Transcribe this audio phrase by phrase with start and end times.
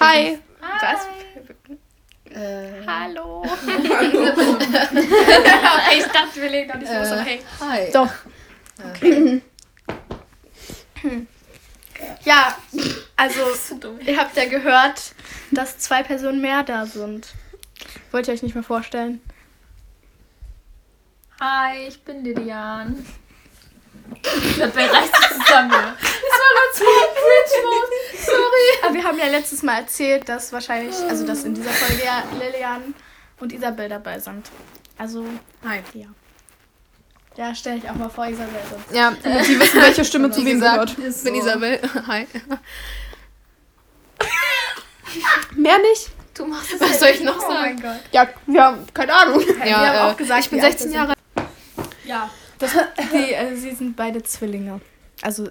[0.00, 0.04] Leute.
[0.04, 0.38] Hi.
[0.80, 1.06] Was?
[2.34, 3.42] Äh, Hallo.
[5.96, 7.22] Ich dachte, wir legen noch nicht los, Äh.
[7.24, 7.40] hey.
[7.60, 7.90] hi.
[7.92, 8.10] Doch.
[12.24, 12.54] Ja,
[13.16, 13.40] also
[14.04, 15.14] ihr habt ja gehört,
[15.52, 17.28] dass zwei Personen mehr da sind.
[18.10, 19.20] Wollt ihr euch nicht mehr vorstellen?
[21.40, 23.06] Hi, ich bin Lilian.
[24.56, 25.70] Wäre reißt zusammen.
[25.70, 28.84] Das war zwei Bridge Sorry.
[28.84, 32.22] Aber wir haben ja letztes Mal erzählt, dass wahrscheinlich, also dass in dieser Folge ja
[32.40, 32.94] Lilian
[33.40, 34.50] und Isabel dabei sind.
[34.98, 35.24] Also,
[35.64, 35.80] Hi.
[35.94, 36.06] ja.
[37.36, 38.54] Ja, stell dich auch mal vor, Isabel.
[38.70, 38.96] Sonst.
[38.96, 40.96] Ja, damit die wissen, welche Stimme zu wem gehört.
[40.98, 41.78] ich bin Isabel.
[42.06, 42.26] Hi.
[45.54, 46.10] Mehr nicht?
[46.34, 47.82] Du machst Was soll ich noch Oh mein sagen?
[47.82, 48.12] Gott.
[48.12, 49.40] Ja, ja, keine Ahnung.
[49.40, 51.14] wir haben auch gesagt, ich bin wie alt 16 wir Jahre.
[52.04, 52.30] Ja.
[52.58, 52.70] Das,
[53.12, 54.80] die, äh, sie sind beide Zwillinge.
[55.22, 55.48] Also,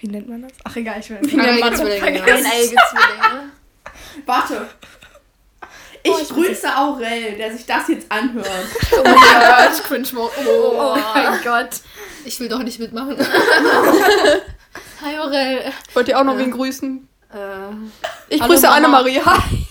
[0.00, 0.52] wie nennt man das?
[0.64, 2.06] Ach, egal, ich will Wie nennt man Zwillinge?
[2.22, 3.50] Eineiige Zwillinge.
[4.26, 4.68] Warte.
[6.02, 8.46] Ich grüße Aurel, der sich das jetzt anhört.
[8.92, 10.06] Oh mein Gott, cringe.
[10.16, 10.30] Oh.
[10.46, 11.70] Oh mein Gott.
[12.24, 13.16] Ich will doch nicht mitmachen.
[15.02, 15.72] Hi Aurel.
[15.94, 17.08] Wollt ihr auch noch wen grüßen?
[17.32, 17.36] Äh,
[18.28, 18.68] Ich grüße.
[18.68, 19.20] Annemarie.
[19.24, 19.66] Hi.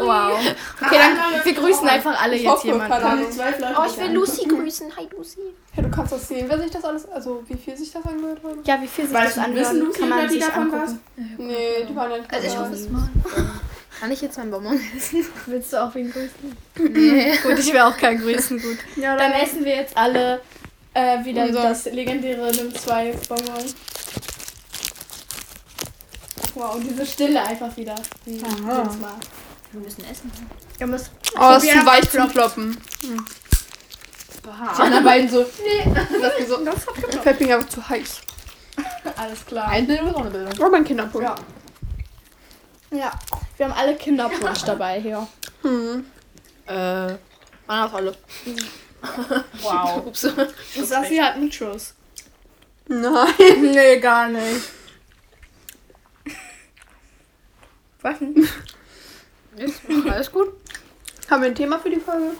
[0.00, 0.38] Wow.
[0.82, 2.92] Okay, dann wir grüßen einfach alle jetzt jemanden.
[2.92, 4.96] oh, ich will Lucy grüßen.
[4.96, 5.38] Hi Lucy.
[5.76, 8.38] Ja, du kannst das sehen, wer sich das alles, also wie viel sich das angehört
[8.44, 8.66] hat.
[8.66, 11.00] Ja, wie viel sich Weißt das du, wissen anhören, Lucy kann man sich angucken.
[11.38, 13.08] Nee, die waren ja nicht Also ich hoffe es mal.
[14.00, 15.24] Kann ich jetzt meinen Bonbon essen?
[15.46, 16.56] Willst du auch wen grüßen?
[16.92, 17.32] Nee.
[17.42, 18.76] Gut, ich will auch keinen grüßen, gut.
[18.96, 20.40] Ja, Dann dann essen wir jetzt alle
[20.94, 23.64] äh, wieder Unser- das legendäre Nimm 2 Bonbon.
[26.54, 27.94] Wow, und diese Stille einfach wieder.
[28.24, 28.82] Wie Aha.
[28.82, 29.14] jedes Mal.
[29.72, 30.30] Wir müssen essen.
[30.78, 32.80] Ihr müsst Oh, das ist probieren, zu weich ob zum Ploppen.
[34.42, 35.94] Die anderen beiden so, nee.
[36.20, 36.58] Das ist so,
[37.22, 38.20] Pepping aber zu heiß.
[39.16, 39.66] Alles klar.
[39.66, 40.52] Auch eine Bildung.
[40.60, 41.26] Oh, mein Kinderpunkt.
[41.26, 41.34] Ja.
[42.90, 43.12] Ja,
[43.56, 45.26] wir haben alle Kinderpunsch dabei hier.
[45.62, 46.04] Hm.
[46.66, 47.18] Äh, ist
[47.66, 48.16] alle.
[49.62, 50.02] Wow.
[50.06, 50.28] Ups.
[50.80, 51.94] Sassi hat einen Schuss.
[52.86, 53.32] Nein.
[53.60, 54.62] Nee, gar nicht.
[58.04, 58.36] Was denn?
[59.56, 60.48] Ist alles gut.
[61.30, 62.32] Haben wir ein Thema für die Folge?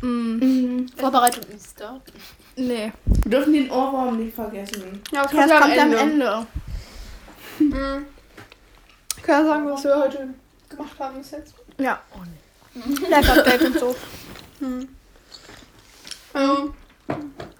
[0.00, 2.00] Mm, Vorbereitung ist da.
[2.56, 2.92] nee.
[3.04, 5.02] Wir dürfen den Ohrwurm nicht vergessen.
[5.12, 6.46] Ja, das Ja, kommt das ja kommt am Ende.
[7.58, 8.06] Hm.
[9.16, 10.28] Ich kann ja sagen, was wir heute
[10.68, 11.54] gemacht haben bis jetzt.
[11.78, 12.00] Ja.
[13.08, 13.96] Live-Update und so.
[14.60, 14.88] Hm.
[16.32, 16.74] Also,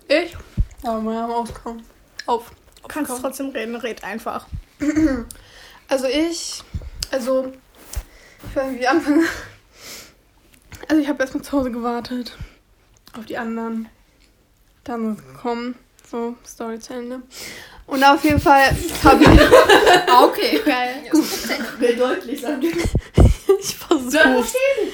[0.08, 0.36] ich?
[0.84, 1.82] Ja, wir haben ausgekommen.
[2.26, 2.50] Auf.
[2.82, 4.46] Du kannst trotzdem reden, red einfach.
[5.92, 6.62] Also ich,
[7.10, 7.52] also,
[8.48, 9.26] ich weiß nicht, wie anfangen.
[10.88, 12.34] Also ich habe erstmal zu Hause gewartet
[13.12, 13.90] auf die anderen.
[14.84, 15.74] Dann gekommen.
[16.10, 17.20] So, Story zu Ende.
[17.86, 19.28] Und auf jeden Fall habe ich,
[20.08, 20.62] Ah, okay.
[20.64, 21.02] Geil.
[21.78, 22.62] Will deutlich sagen.
[22.62, 23.76] ich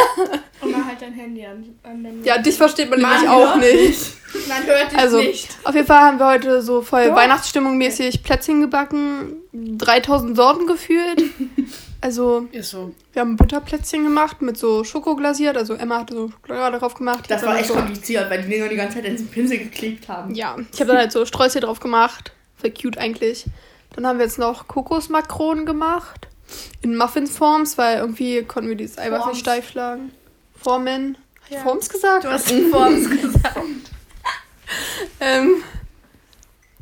[0.61, 1.65] Und mal halt dein Handy an.
[1.85, 4.01] an den ja, dich versteht man nämlich Man auch nicht.
[4.49, 5.49] Man hört dich Also, nicht.
[5.65, 7.15] auf jeden Fall haben wir heute so voll Doch.
[7.17, 9.37] Weihnachtsstimmung mäßig Plätzchen gebacken.
[9.53, 11.23] 3000 Sorten gefühlt.
[12.01, 12.95] Also, Ist so.
[13.13, 15.57] wir haben Butterplätzchen gemacht mit so Schoko glasiert.
[15.57, 17.25] Also, Emma hatte so Schokolade drauf gemacht.
[17.29, 20.09] Das war echt so, kompliziert, weil die Dinger die ganze Zeit in diesen Pinsel geklebt
[20.09, 20.35] haben.
[20.35, 22.33] Ja, ich habe dann halt so Sträuße drauf gemacht.
[22.57, 23.47] Voll cute eigentlich.
[23.97, 26.29] Dann haben wir jetzt noch Kokosmakronen gemacht.
[26.83, 30.13] In Muffinsforms, weil irgendwie konnten wir dieses Eiweiß nicht steif schlagen.
[30.61, 31.17] Formen.
[31.43, 31.63] Hab ich Ja.
[31.63, 32.25] Forms gesagt?
[32.25, 33.59] Du hast Forms gesagt.
[35.21, 35.63] Ähm,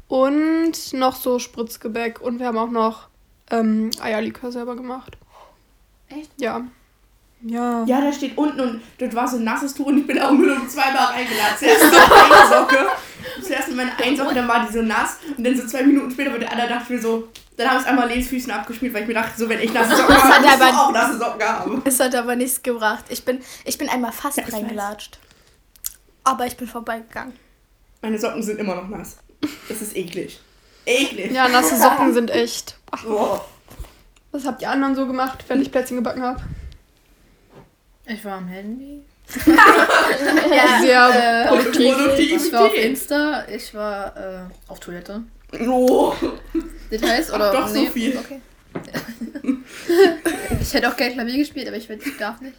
[0.09, 2.21] und noch so Spritzgebäck.
[2.21, 3.09] Und wir haben auch noch
[3.51, 5.17] ähm, Eierlikör selber gemacht.
[6.09, 6.31] Echt?
[6.37, 6.65] Ja.
[7.43, 7.85] Ja.
[7.85, 10.33] Ja, da steht unten und das war so ein nasses Tuch und ich bin auch
[10.33, 11.57] nur um zweimal reingeladen.
[11.59, 12.87] Zuerst mit einer Socke,
[13.43, 16.11] zuerst mit meiner einen Socke, dann war die so nass und dann so zwei Minuten
[16.11, 18.93] später wurde der andere dachte ich mir so, dann habe ich es einmal Lebensfüßen abgeschmiert,
[18.95, 21.43] weil ich mir dachte, so wenn ich nasse Socken habe, du aber- auch nasse Socken
[21.49, 21.83] haben.
[21.85, 23.05] Es hat aber nichts gebracht.
[23.09, 25.19] Ich bin, ich bin einmal fast Ja, reingelatscht.
[26.25, 27.35] Aber ich bin vorbeigegangen.
[28.03, 29.17] Meine Socken sind immer noch nass.
[29.69, 30.41] Das ist eklig.
[30.85, 31.33] Eklig.
[31.33, 32.77] Ja, nasse Socken sind echt.
[33.05, 33.45] Boah.
[34.33, 36.43] was habt ihr anderen so gemacht, wenn ich Plätzchen gebacken habe?
[38.07, 39.03] Ich war am Handy.
[39.47, 41.97] Ja, Sehr äh, produktiv.
[42.19, 43.45] Ich war auf Insta.
[43.49, 45.23] Ich war äh, auf Toilette.
[45.69, 46.15] Oh.
[46.91, 47.53] Details oder?
[47.53, 48.17] doch so viel.
[48.17, 48.41] Okay.
[50.61, 52.57] ich hätte auch gerne Klavier gespielt, aber ich, will- ich darf nicht.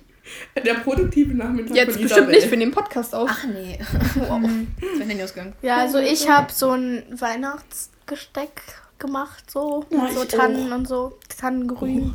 [0.66, 3.30] Der produktive Nachmittag Jetzt von bestimmt nicht für den Podcast auf.
[3.32, 3.80] Ach nee.
[4.16, 4.42] wow.
[4.82, 5.54] Ist mein Handy ausgegangen.
[5.62, 8.62] ja also ich habe so ein Weihnachtsgesteck
[9.00, 9.86] gemacht, so.
[9.90, 11.18] Ja, mit so ich Tannen und so.
[11.40, 12.14] Tannengrün.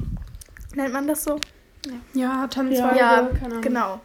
[0.75, 1.39] Nennt man das so?
[2.13, 3.61] Ja, Tannenzweige, Ja, keine Ahnung.
[3.63, 4.01] genau.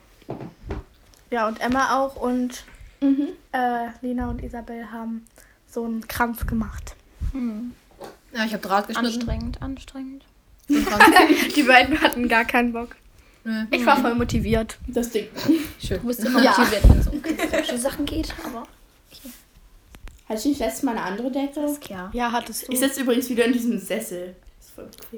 [1.30, 2.64] Ja, und Emma auch und
[3.02, 3.28] Mhm.
[3.52, 5.26] äh, Lena und Isabel haben
[5.70, 6.96] so einen Krampf gemacht.
[8.38, 9.16] Ja, ich habe Draht geschnitten.
[9.16, 10.24] Anstrengend, anstrengend.
[10.70, 12.96] Die beiden hatten gar keinen Bock.
[13.44, 13.64] Nee.
[13.72, 14.78] Ich war voll motiviert.
[14.88, 15.28] Das Ding.
[15.82, 16.02] Schön.
[16.02, 16.52] Du bist immer Ja.
[16.58, 18.64] motiviert, wenn es um solche Sachen geht, aber
[20.28, 21.66] Hatte ich nicht letztes Mal eine andere Decke?
[21.90, 22.10] ja.
[22.14, 22.74] Ja, hattest du.
[22.74, 24.36] Ich sitze übrigens wieder in diesem Sessel.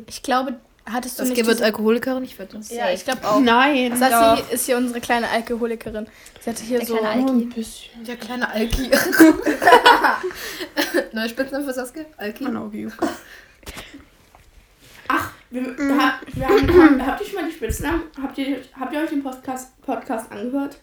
[0.07, 2.69] Ich glaube, hattest du Das nicht wird Alkoholikerin, ich werde das.
[2.69, 3.39] Ja, ich glaube auch.
[3.39, 3.95] Nein.
[3.97, 6.07] Sassi ist hier unsere kleine Alkoholikerin.
[6.41, 6.97] Sie hatte hier Der so...
[6.97, 7.31] kleine Alki.
[7.31, 8.03] ein bisschen.
[8.05, 8.89] Der kleine Alki.
[11.13, 12.05] Neuer Spitzname für Saskia?
[12.17, 12.45] Alki?
[12.47, 12.97] Auge juckt.
[15.07, 15.63] Ach, wir,
[15.97, 18.03] hab, wir haben, habt ihr schon mal die Spitznamen?
[18.21, 20.77] Habt ihr, habt ihr euch den Podcast, Podcast angehört?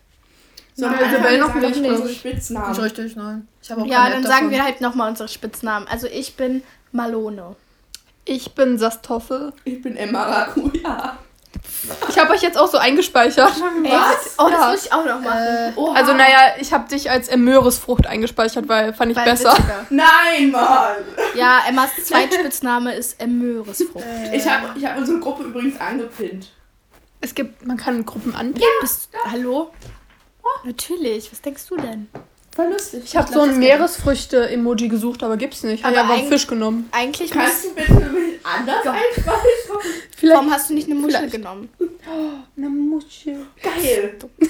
[0.74, 2.18] So, Nein, Anfang Isabel noch sagen nicht, wir ich.
[2.18, 2.68] Spitznamen.
[2.70, 3.48] Nicht richtig, nein.
[3.62, 4.50] Ich habe auch Ja, dann sagen davon.
[4.50, 5.86] wir halt nochmal unsere Spitznamen.
[5.88, 7.56] Also ich bin Malone.
[8.28, 9.52] Ich bin Sastoffel.
[9.64, 11.16] Ich bin Emma Rakuja.
[12.08, 13.50] Ich habe euch jetzt auch so eingespeichert.
[13.50, 14.34] Was?
[14.38, 14.70] Oh, das Ja.
[14.72, 15.38] muss ich auch noch machen.
[15.38, 15.72] Äh.
[15.94, 19.52] Also naja, ich habe dich als Möhresfrucht eingespeichert, weil fand ich Weil besser.
[19.52, 19.86] witziger.
[19.90, 20.96] Nein, Mann!
[21.36, 24.04] Ja, Emmas Zweitspitzname ist Möhresfrucht.
[24.32, 26.48] Ich habe ich hab unsere Gruppe übrigens angepinnt.
[27.20, 28.66] Es gibt, man kann Gruppen anbieten.
[28.80, 29.70] Bist, hallo?
[30.64, 31.30] Natürlich.
[31.32, 32.08] Was denkst du denn?
[32.56, 33.02] Voll lustig.
[33.04, 35.84] Ich habe so ein Meeresfrüchte-Emoji gesucht, aber gibt's nicht.
[35.84, 36.88] Hab Aber ein- einen Fisch genommen.
[36.90, 38.78] Eigentlich Kannst du bitte bisschen anders?
[40.16, 41.34] Vielleicht Warum hast du nicht eine Muschel Vielleicht.
[41.34, 41.68] genommen?
[42.56, 43.46] eine Muschel.
[43.62, 44.14] Geil.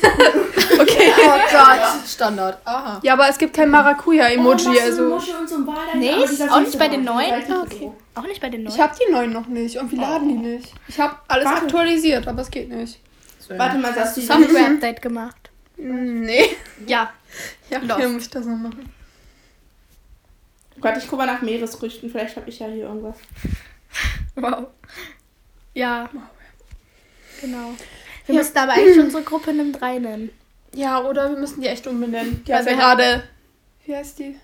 [0.79, 1.11] Okay.
[1.19, 2.07] Oh Gott.
[2.07, 2.59] Standard.
[2.65, 3.01] Aha.
[3.03, 5.03] Ja, aber es gibt kein Maracuja-Emoji, oh, also.
[5.09, 7.33] Muschel und so ein Nee, dieser auch nicht bei den neuen?
[7.33, 7.77] Ah, ist okay.
[7.81, 7.95] so.
[8.15, 8.75] Auch nicht bei den neuen?
[8.75, 9.77] Ich habe die neuen noch nicht.
[9.77, 10.73] Irgendwie laden die nicht.
[10.89, 11.63] Ich habe alles Warte.
[11.63, 12.99] aktualisiert, aber es geht nicht.
[13.49, 15.51] Warte mal, sagst du Software-Update gemacht.
[15.77, 16.57] Nee.
[16.87, 17.11] Ja.
[17.71, 17.93] Ja, Lost.
[17.93, 18.93] okay, muss ich das noch machen.
[20.81, 22.11] Gott, ich gucke mal nach Meeresfrüchten.
[22.11, 23.17] Vielleicht habe ich ja hier irgendwas.
[24.39, 24.67] Wow.
[25.73, 26.11] Ja.
[27.41, 27.71] Genau.
[28.27, 30.31] Wir müssten aber eigentlich unsere Gruppe Nimm 3 nennen.
[30.75, 32.45] Ja, oder wir müssen die echt umbenennen.
[32.45, 33.23] Die heißt ja gerade.
[33.87, 34.39] Wie heißt die?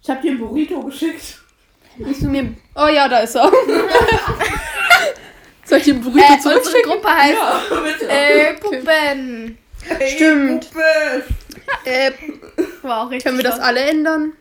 [0.00, 1.40] Ich habe dir ein Burrito geschickt.
[1.96, 2.54] Musst du mir.
[2.76, 3.50] Oh ja, da ist er.
[5.64, 6.90] Soll ich den Burrito Äh, unsere zurückschicken?
[6.92, 7.38] Gruppe heißt
[8.02, 9.58] Ja, äh, Puppen.
[10.14, 10.70] Stimmt.
[10.70, 11.24] Puppe.
[11.84, 12.12] Äh,
[12.82, 14.32] War auch richtig können wir das alle ändern?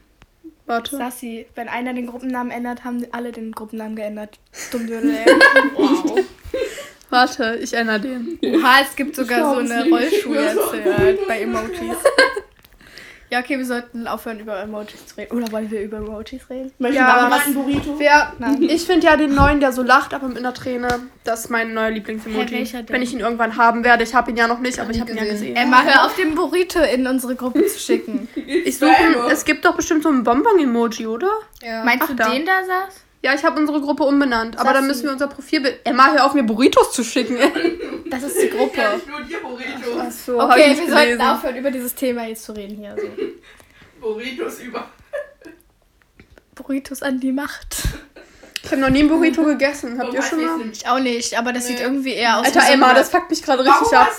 [0.65, 0.95] Warte.
[0.97, 4.39] Sassi, wenn einer den Gruppennamen ändert, haben alle den Gruppennamen geändert.
[4.71, 5.07] Dumm würde
[7.09, 8.39] Warte, ich ändere den.
[8.41, 9.89] Oha, es gibt sogar so eine.
[9.89, 11.97] Rollschuhe jetzt äh, bei Emojis.
[13.31, 15.37] Ja, okay, wir sollten aufhören, über Emojis zu reden.
[15.37, 16.73] Oder wollen wir über Emojis reden?
[16.79, 17.95] Möchten Ja, wir auch mal was- ein Burrito?
[17.97, 18.61] Wer, Nein.
[18.63, 20.99] ich finde ja den neuen, der so lacht, aber mit einer Träne.
[21.23, 22.45] Das ist mein neuer Lieblingsemoji.
[22.65, 22.89] Denn?
[22.89, 24.03] Wenn ich ihn irgendwann haben werde.
[24.03, 25.55] Ich habe ihn ja noch nicht, aber ich habe ihn ja gesehen.
[25.55, 28.27] Emma, hör auf, den Burrito in unsere Gruppe zu schicken.
[28.35, 28.91] Ich suche,
[29.31, 31.29] es gibt doch bestimmt so ein Bonbon-Emoji, oder?
[31.63, 31.85] Ja.
[31.85, 32.29] Meinst Ach, du da.
[32.29, 32.95] den da, Sas?
[33.23, 34.57] Ja, ich habe unsere Gruppe umbenannt.
[34.57, 35.77] Aber dann müssen wir unser Profil...
[35.83, 37.37] Emma, hör auf, mir Burritos zu schicken.
[38.11, 38.81] Das ist die Gruppe.
[39.09, 40.25] nur dir Burritos.
[40.25, 41.21] so, hab Okay, ich wir nicht sollten gelesen.
[41.21, 42.89] aufhören, über dieses Thema jetzt zu reden hier.
[42.91, 43.07] Also.
[44.01, 44.89] Burritos über.
[46.55, 47.83] Burritos an die Macht.
[48.63, 49.99] Ich habe noch nie einen Burrito gegessen.
[49.99, 50.59] Habt ihr schon mal?
[50.71, 53.65] Ich auch nicht, aber das sieht irgendwie eher aus Alter, Emma, das fuckt mich gerade
[53.65, 54.11] Warum richtig ab.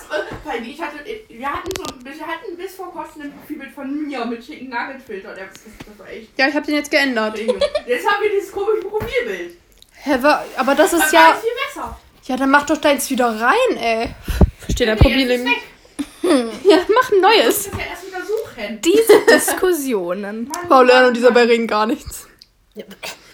[0.45, 0.97] weil ich hatte,
[1.29, 5.01] wir hatten so, wir hatten bis vor kurzem ein Profilbild von mir mit Chicken Nugget
[5.07, 5.29] Filter.
[5.31, 5.49] Das,
[5.87, 7.39] das war echt Ja, ich habe den jetzt geändert.
[7.39, 9.57] Jetzt haben wir dieses komische Profilbild.
[9.95, 11.35] Hä, wa- aber das Das ist war ja...
[11.41, 11.99] viel besser.
[12.25, 14.09] Ja, dann mach doch deins wieder rein, ey.
[14.59, 15.57] Verstehe dein Nee, Problem ist nicht.
[15.57, 15.63] weg.
[16.65, 17.47] Ja, mach ein Ich neues.
[17.47, 18.81] muss das ja erst wieder suchen.
[18.81, 20.51] Diese Diskussionen.
[20.69, 22.27] Mann, und Isabel reden gar nichts.
[22.75, 22.85] Ja.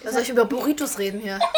[0.04, 1.38] Lass euch über Burritos reden hier.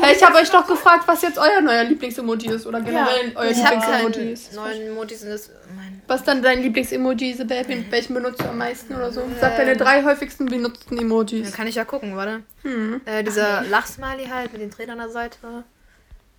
[0.00, 2.66] Hey, ich habe euch doch gefragt, was jetzt euer neuer Lieblingsemoji ist.
[2.66, 4.52] Oder generell euer Ich habe Lieblingsemoji ist.
[4.54, 5.20] neuen Emojis.
[5.20, 6.00] sind das mein.
[6.08, 7.38] Was ist dann dein Lieblingsemoji?
[7.38, 9.22] Wen- Welchen benutzt du am meisten oder so?
[9.38, 11.52] Sag deine drei häufigsten benutzten Dann Emojis.
[11.52, 12.42] kann ich ja gucken, warte.
[12.62, 13.02] Hm.
[13.04, 15.36] Äh, dieser Lachsmiley halt mit den Tränen an der Seite.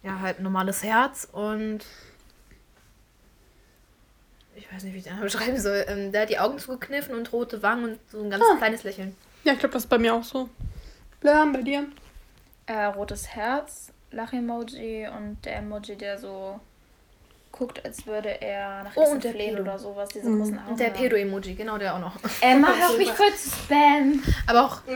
[0.02, 1.86] Ja, halt ein normales Herz und.
[4.56, 5.86] Ich weiß nicht, wie ich den beschreiben soll.
[5.88, 8.58] Ähm, der hat die Augen zugekniffen und rote Wangen und so ein ganz Ah.
[8.58, 9.16] kleines Lächeln.
[9.44, 10.50] Ja, ich glaube, das ist bei mir auch so.
[11.24, 11.86] Blöm, bei dir?
[12.68, 16.60] Äh, rotes Herz, Lach-Emoji und der Emoji, der so
[17.51, 20.39] guckt, als würde er nach Oh, Essen und der flehen oder sowas, diese Mhm.
[20.39, 20.70] großen Augen.
[20.72, 20.89] Und der.
[20.89, 22.15] Pedo-Emoji, genau der auch noch.
[22.42, 24.24] Emma, hör auf mich voll zu spammen.
[24.48, 24.82] Aber auch.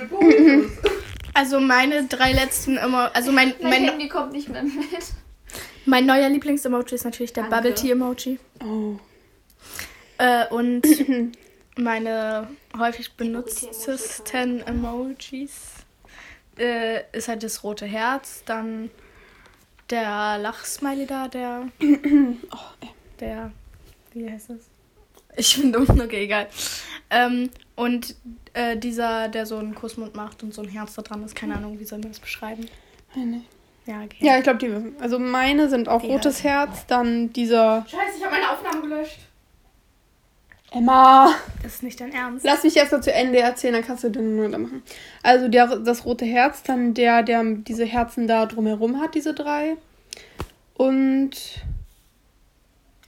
[1.33, 4.73] Also meine drei letzten immer, also mein, Mein mein, Handy kommt nicht mehr mit.
[5.85, 7.55] mein neuer Lieblingsemoji ist natürlich der Danke.
[7.57, 8.39] Bubble Tea Emoji.
[8.63, 8.95] Oh.
[10.17, 10.81] Äh, und
[11.77, 15.76] meine häufig benutztesten Emojis
[16.59, 18.89] äh, ist halt das rote Herz, dann
[19.89, 21.67] der Lachsmiley da, der,
[23.19, 23.51] der,
[24.13, 24.59] wie heißt das?
[25.37, 26.47] Ich bin dumm, okay, egal.
[27.09, 28.15] Ähm, und
[28.53, 31.55] äh, dieser, der so einen Kussmund macht und so ein Herz da dran ist, keine
[31.55, 32.67] Ahnung, wie soll man das beschreiben?
[33.15, 33.43] Meine.
[33.85, 34.17] Ja, okay.
[34.19, 34.95] Ja, ich glaube, die wissen.
[34.99, 37.85] Also meine sind auch Die rotes Herz, dann dieser.
[37.87, 39.19] Scheiße, ich habe meine Aufnahme gelöscht.
[40.71, 41.33] Emma,
[41.63, 42.45] Das ist nicht dein Ernst.
[42.45, 44.83] lass mich erst mal zu Ende erzählen, dann kannst du den nur da machen.
[45.23, 49.77] Also der, das rote Herz, dann der, der diese Herzen da drumherum hat, diese drei.
[50.75, 51.31] Und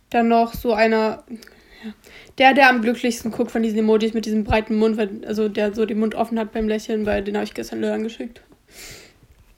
[0.09, 1.23] dann noch so einer,
[1.83, 1.93] ja,
[2.37, 5.73] der, der am glücklichsten guckt von diesen Emojis mit diesem breiten Mund, weil, also der
[5.75, 8.41] so den Mund offen hat beim Lächeln, weil den habe ich gestern Lehrern geschickt.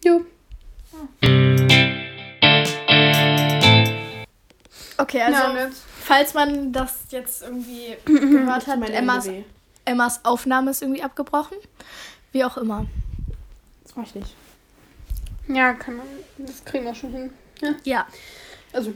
[0.03, 0.22] Jo.
[4.98, 5.70] Okay, also Ja?
[6.12, 9.30] Falls man das jetzt irgendwie gehört hat, Emmas.
[9.86, 11.58] Emmas Aufnahme ist irgendwie abgebrochen.
[12.34, 12.86] Wie auch immer.
[13.84, 14.36] Das mach ich nicht.
[15.48, 16.08] Ja, kann man.
[16.38, 17.34] Das kriegen wir schon hin.
[17.84, 18.08] Ja.
[18.74, 18.94] Also,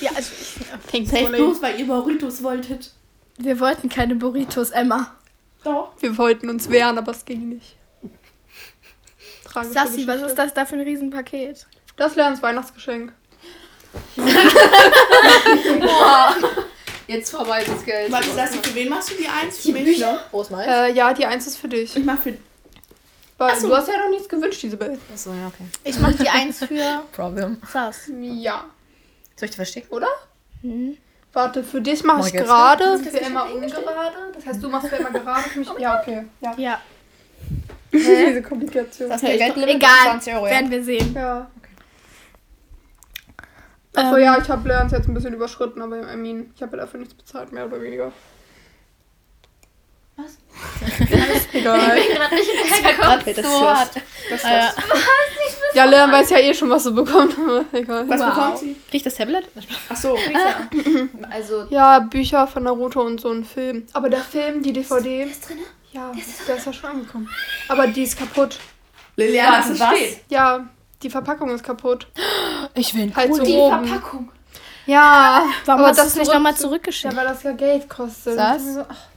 [0.00, 2.92] Ja, also ich, thanks Safe for bloß, weil ihr Burritos wolltet.
[3.38, 5.14] wir wollten keine Burritos, Emma.
[5.62, 5.92] Doch.
[6.00, 7.76] Wir wollten uns wehren, aber es ging nicht.
[9.44, 11.66] Tragische Sassi, was ist das da für ein Riesenpaket?
[11.96, 13.12] Das Lernens Weihnachtsgeschenk.
[17.06, 18.10] Jetzt vorbei das Geld.
[18.10, 19.58] Warte, Sassi, für wen machst du die Eins?
[19.58, 20.18] Für mich, ne?
[20.32, 20.50] Wo ist?
[20.50, 21.96] Äh, ja, die Eins ist für dich.
[21.96, 22.34] Ich mach für.
[23.38, 23.68] Weil Ach so.
[23.68, 24.98] du hast ja noch nichts gewünscht, Isabel.
[25.12, 25.64] Achso, ja, okay.
[25.84, 27.58] Ich mach die Eins für Problem.
[27.72, 28.10] Sass.
[28.20, 28.64] Ja.
[29.36, 29.88] Soll ich die verstecken?
[29.92, 30.08] Oder?
[30.62, 30.96] Hm.
[31.32, 34.32] Warte, für dich Mach ich gerade, für Emma ungerade.
[34.34, 35.68] Das heißt, du machst für Emma gerade, für mich.
[35.78, 36.24] Ja, okay.
[36.40, 36.54] Ja.
[36.56, 36.80] Ja,
[37.92, 39.10] Diese Komplikation.
[39.10, 39.90] Das Ja, ich- Geldlimit egal.
[40.04, 40.52] 20 Euro, ja.
[40.52, 41.12] werden wir sehen.
[41.14, 41.46] Ja.
[43.96, 46.76] Achso, Ähm, ja, ich habe Lernens jetzt ein bisschen überschritten, aber I mean, ich habe
[46.76, 48.12] ja dafür nichts bezahlt, mehr oder weniger.
[50.16, 50.38] Was?
[51.52, 52.00] Egal.
[53.26, 53.90] Das so hat.
[54.30, 54.74] Das Ah, ja.
[55.74, 57.36] Ja, Lern weiß ja eh schon, was du bekommst,
[57.72, 58.08] egal.
[58.08, 58.28] Was Wow.
[58.34, 58.76] bekommt sie?
[58.92, 59.46] Riecht das Tablet?
[59.90, 60.16] Ach so.
[61.30, 63.86] Also, Ja, Bücher von Naruto und so ein Film.
[63.92, 65.24] Aber der Film, die DVD.
[65.24, 65.58] ist drin?
[65.92, 66.12] Ja,
[66.48, 67.28] der ist ja schon angekommen.
[67.68, 68.58] Aber die ist kaputt.
[69.16, 69.96] Liliana, was was?
[69.96, 70.20] steht?
[70.30, 70.66] Ja,
[71.02, 72.06] die Verpackung ist kaputt.
[72.74, 73.86] Ich will Halt so Die oben.
[73.86, 74.32] Verpackung.
[74.86, 77.16] Ja, Warum aber hast du das es nicht nochmal Ja, zurückgeschickt?
[77.16, 78.36] weil das ja Geld kostet.
[78.38, 78.62] Was?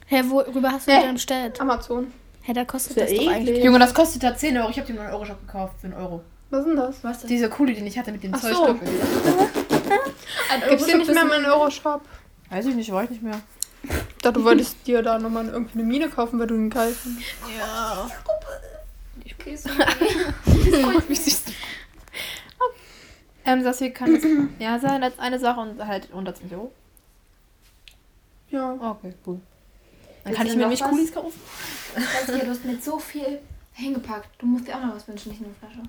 [0.06, 1.60] Hä, worüber hast du die denn bestellt?
[1.60, 2.12] Amazon.
[2.42, 3.62] Hä, da kostet Ist ja das doch eigentlich.
[3.64, 4.70] Junge, das kostet da 10 Euro.
[4.70, 6.22] Ich habe die im 9-Euro-Shop gekauft für einen Euro.
[6.50, 7.04] Was ist denn das?
[7.04, 8.74] Was Diese Kuli, die ich hatte mit den Ach zwei so.
[10.68, 12.00] Gibt's die nicht mehr in Euroshop?
[12.50, 13.40] Weiß ich nicht, war ich nicht mehr.
[13.84, 13.90] Ich
[14.22, 17.26] dachte, du wolltest dir da nochmal irgendwie eine Mine kaufen, weil du ihn geil findest.
[17.56, 18.08] Ja.
[19.40, 19.70] Okay, so.
[23.44, 24.24] Ähm, das hier kann es
[24.58, 26.72] ja sein als eine Sache und halt 120 Euro.
[28.50, 28.72] Ja.
[28.72, 29.40] Okay, cool.
[30.24, 30.82] Dann Willst kann ich mir nämlich?
[30.82, 31.40] Kulis kaufen.
[31.94, 33.40] Saskia, du hast mit so viel
[33.72, 34.28] hingepackt.
[34.38, 35.88] Du musst dir auch noch was wünschen, nicht nur eine Flasche.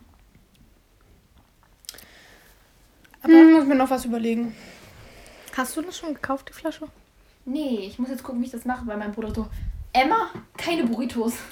[3.24, 4.56] Hm, muss mir noch was überlegen.
[5.56, 6.88] Hast du das schon gekauft, die Flasche?
[7.46, 9.48] Nee, ich muss jetzt gucken, wie ich das mache, weil mein Bruder so.
[9.94, 11.34] Emma, keine Burritos.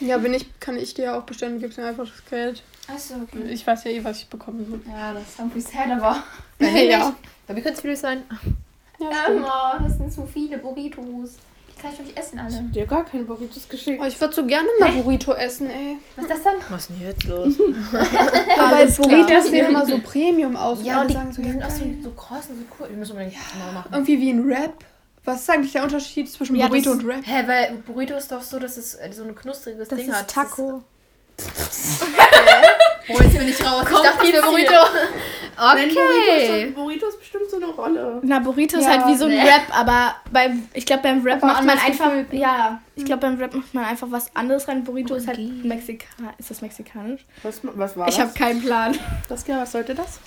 [0.00, 2.62] Ja, wenn nicht, kann ich dir auch bestellen, gibst mir einfach das Geld.
[2.92, 3.48] Achso, okay.
[3.52, 4.80] Ich weiß ja eh, was ich bekommen soll.
[4.92, 6.22] Ja, das ist irgendwie sad, aber.
[6.60, 7.14] Ja.
[7.46, 8.24] Bei mir könnte es viel sein.
[8.98, 9.08] ja.
[9.28, 11.36] Emma, das sind zu viele Burritos.
[11.68, 12.62] Die kann ich doch nicht essen alle.
[12.74, 14.00] Dir gar keine Burritos geschickt.
[14.02, 15.98] Oh, ich würde so gerne mal Burrito essen, ey.
[16.16, 16.52] Was ist das denn?
[16.68, 17.54] Was ist denn jetzt los?
[18.58, 20.78] Aber Burritos sehen immer so Premium aus.
[20.80, 22.64] und Ja, alle die, sagen so, die ja, sind auch so, so groß und so
[22.80, 22.88] cool.
[22.90, 23.88] Die müssen unbedingt mal machen.
[23.92, 24.84] Irgendwie wie ein Rap.
[25.24, 27.20] Was ist eigentlich der Unterschied zwischen Ja, Burrito das- und Rap?
[27.24, 30.16] Hä, weil Burrito ist doch so, dass es äh, so ein knuspriges Das Ding ist
[30.16, 30.28] hat.
[30.28, 30.82] Taco.
[33.08, 33.82] Oh, jetzt bin ich raus.
[33.84, 34.72] ich dachte, ich will Burrito.
[35.58, 36.60] Nein, Burritos, Okay.
[36.60, 38.20] sind- Burritos bestimmt so eine Rolle.
[38.22, 39.40] Na, Burrito ist Ja, halt wie so ein nee.
[39.42, 42.32] Rap, aber beim, ich glaube beim Rap Aber macht man einfach, gefüllt.
[42.32, 44.84] ja, ich glaube beim Rap macht man einfach was anderes rein.
[44.84, 46.06] Burrito ist halt Mexika
[46.38, 47.24] ist das mexikanisch?
[47.42, 48.24] Was, was war Ich das?
[48.28, 48.96] habe keinen Plan.
[49.28, 50.20] das ja, was sollte das?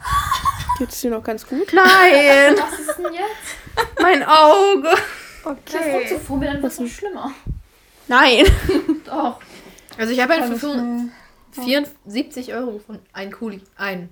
[0.78, 1.72] Geht's dir noch ganz gut?
[1.72, 4.00] Nein, Was ist denn jetzt?
[4.00, 4.90] mein Auge.
[5.44, 7.32] Das kommt so vor mir, dann wird es noch schlimmer.
[8.06, 8.44] Nein.
[9.04, 9.40] Doch.
[9.96, 11.12] Also ich habe halt für Alles 75
[11.52, 11.64] klar.
[11.64, 13.04] 74 Euro gefunden.
[13.12, 13.60] Ein Kuli.
[13.76, 14.08] Ein.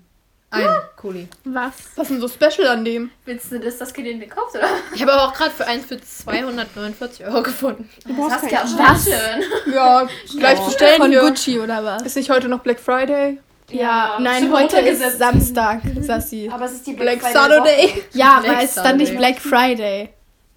[0.50, 0.64] Ein
[0.96, 1.28] Kuli.
[1.44, 1.74] Was?
[1.96, 3.10] Was ist denn so special an dem?
[3.24, 4.68] Willst du, dass das Kind den gekauft oder?
[4.94, 7.88] Ich habe aber auch gerade für eins für 249 Euro gefunden.
[8.16, 9.04] brauchst Saskia, keinen was?
[9.04, 9.72] Schön.
[9.74, 10.08] Ja,
[10.38, 11.12] gleich bestellen Von.
[11.12, 12.02] Gucci oder was?
[12.02, 13.38] Ist nicht heute noch Black Friday?
[13.70, 15.18] Ja, nein, heute ist.
[15.18, 16.48] Samstag, Sassi.
[16.52, 17.88] Aber es ist die Black Friday Saturday.
[17.88, 18.02] Woche.
[18.12, 19.16] Ja, Black weil es ist dann nicht.
[19.16, 20.10] Black Friday.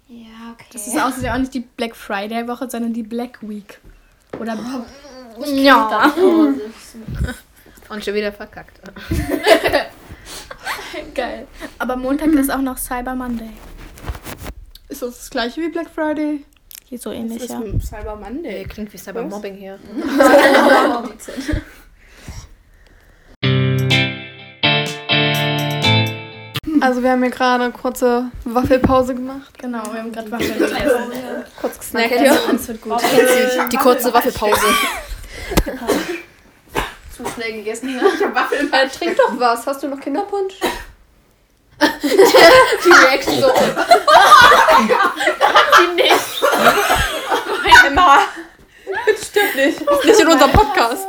[0.08, 0.64] Ja, okay.
[0.72, 3.80] Das ist außerdem auch nicht die Black Friday Woche, sondern die Black Week.
[4.38, 4.56] Oder
[5.38, 6.12] Oh, ja.
[7.88, 8.80] Und schon wieder verkackt.
[11.14, 11.46] Geil.
[11.78, 13.50] Aber Montag ist auch noch Cyber Monday.
[14.88, 16.44] Ist das das gleiche wie Black Friday?
[16.88, 17.60] Geht so Das ähnlich, ist ja.
[17.80, 18.64] Cyber Monday.
[18.64, 19.78] Klingt wie Cybermobbing hier.
[26.84, 29.52] Also wir haben hier gerade eine kurze Waffelpause gemacht.
[29.58, 30.76] Genau, wir haben gerade Waffeln gegessen.
[31.60, 32.38] Kurz gesnackt hier.
[32.48, 33.00] Alles wird gut.
[33.72, 34.66] Die kurze Waffelpause.
[37.16, 37.88] Zu schnell gegessen.
[37.88, 38.72] Ich hab Waffeln.
[38.72, 39.66] Äh, trink doch was.
[39.66, 40.54] Hast du noch Kinderpunsch?
[42.02, 43.52] Die Reaction so.
[47.86, 48.18] Emma.
[49.22, 49.80] Stimmt nicht.
[49.80, 51.06] Ist nicht in unserem Podcast.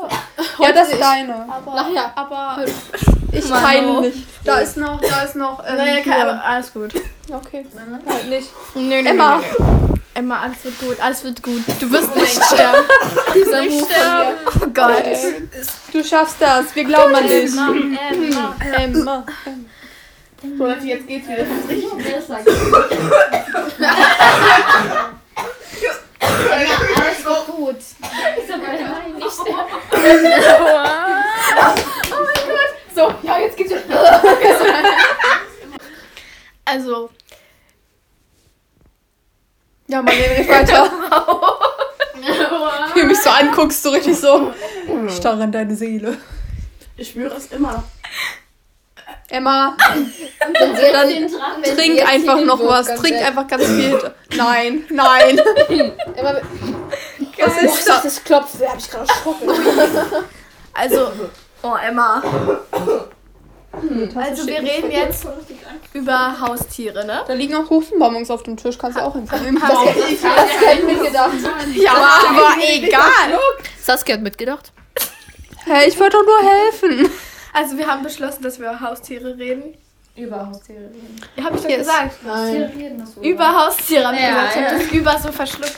[0.59, 1.45] Ja, das ist deine.
[1.65, 2.11] Nachher.
[2.15, 2.65] Aber.
[3.31, 4.01] Ich Mann, teile oh.
[4.01, 4.27] nicht.
[4.43, 5.63] Da ist noch, da ist noch.
[5.65, 6.93] Ähm, Naja, kann, aber alles gut.
[7.31, 7.65] Okay.
[8.07, 8.49] Halt nicht.
[8.75, 9.37] Nee, nee, Emma.
[9.37, 9.91] Nee, nee.
[10.13, 11.63] Emma, alles wird gut, alles wird gut.
[11.79, 12.85] Du wirst nicht sterben.
[13.33, 14.37] Dieser Nicht Move sterben.
[14.61, 15.03] Oh Gott.
[15.93, 16.75] Du schaffst das.
[16.75, 17.51] Wir glauben an dich.
[17.53, 18.55] Emma.
[18.77, 19.25] Emma.
[20.57, 21.45] So, Leute, jetzt geht's wieder.
[21.45, 21.69] Alles
[26.49, 26.97] wird
[27.65, 27.75] gut.
[27.75, 29.71] Nicht sterben.
[32.95, 34.21] So, ja, jetzt geht's wieder.
[36.65, 37.09] Also,
[39.87, 40.91] Ja, Marlene, red weiter.
[42.93, 44.53] Wie du mich so anguckst, so richtig so.
[45.09, 46.17] Starr an deine Seele.
[46.97, 47.83] Ich spüre es immer.
[49.29, 49.75] Emma,
[50.39, 52.93] Dann trink einfach noch was.
[52.95, 53.97] Trink einfach ganz viel.
[54.35, 55.39] Nein, nein.
[56.15, 56.41] Emma,
[57.43, 58.03] Was oh, ist das?
[58.03, 58.55] das klopft.
[58.59, 59.49] Da hab ich gerade erschrocken.
[60.73, 61.11] also.
[61.63, 62.21] Oh, Emma.
[64.15, 65.25] Also, wir reden jetzt
[65.93, 67.23] über Haustiere, ne?
[67.25, 68.77] Da liegen auch Hufenbonbons auf dem Tisch.
[68.77, 69.61] Kannst du auch hinzunehmen.
[69.61, 69.71] Das
[70.67, 71.31] hätten wir gedacht.
[71.75, 71.93] Ja,
[72.29, 73.39] aber egal.
[73.81, 74.71] Saskia hat mitgedacht.
[75.65, 77.09] Hey, ich wollte doch nur helfen.
[77.53, 79.75] Also, wir haben beschlossen, dass wir über Haustiere reden.
[80.15, 81.21] Über Haustiere reden.
[81.37, 81.77] Ja, hab ich doch Yes.
[81.79, 82.23] gesagt.
[82.25, 82.63] Nein.
[82.75, 83.21] reden das so.
[83.21, 84.55] Über Haustiere hab ich Ja, gesagt.
[84.55, 84.77] Ich hab ja.
[84.79, 85.77] das über so verschluckt.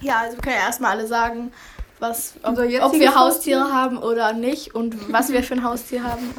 [0.00, 1.52] Ja, also wir können ja erstmal alle sagen,
[1.98, 6.34] was, ob, ob wir Haustiere haben oder nicht und was wir für ein Haustier haben.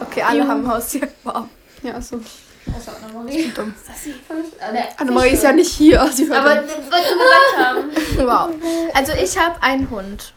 [0.00, 1.08] Okay, alle haben ein Haustier.
[1.24, 1.46] Wow.
[1.82, 2.20] Ja, so.
[2.76, 3.52] Außer Annemarie.
[4.98, 6.06] Annemarie ist ja nicht hier.
[6.12, 7.90] Sie hört Aber das wolltest du gesagt haben.
[8.26, 8.50] Wow.
[8.94, 10.32] Also ich habe einen Hund.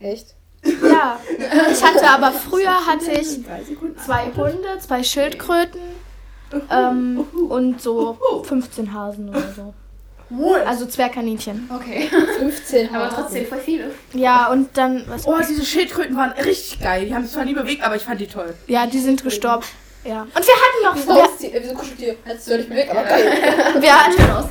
[0.00, 0.34] Echt?
[0.64, 1.20] Ja.
[1.70, 3.40] Ich hatte aber früher hatte ich
[4.04, 5.80] zwei Hunde, zwei Schildkröten
[6.70, 9.74] ähm, und so 15 Hasen oder so.
[10.66, 11.70] Also Zwergkaninchen.
[11.72, 12.08] Okay.
[12.38, 13.90] 15 Aber trotzdem voll viele.
[14.12, 17.06] Ja, und dann, was Oh, diese Schildkröten waren richtig geil.
[17.06, 18.54] Die haben sich zwar nie bewegt, aber ich fand die toll.
[18.66, 19.64] Ja, die sind gestorben.
[20.04, 20.22] Ja.
[20.22, 22.16] Und wir hatten noch, wir, Haustier, äh, wieso Kuscheltier?
[22.24, 23.24] Hättest du nicht bewegt, aber geil.
[23.80, 24.50] wir hatten,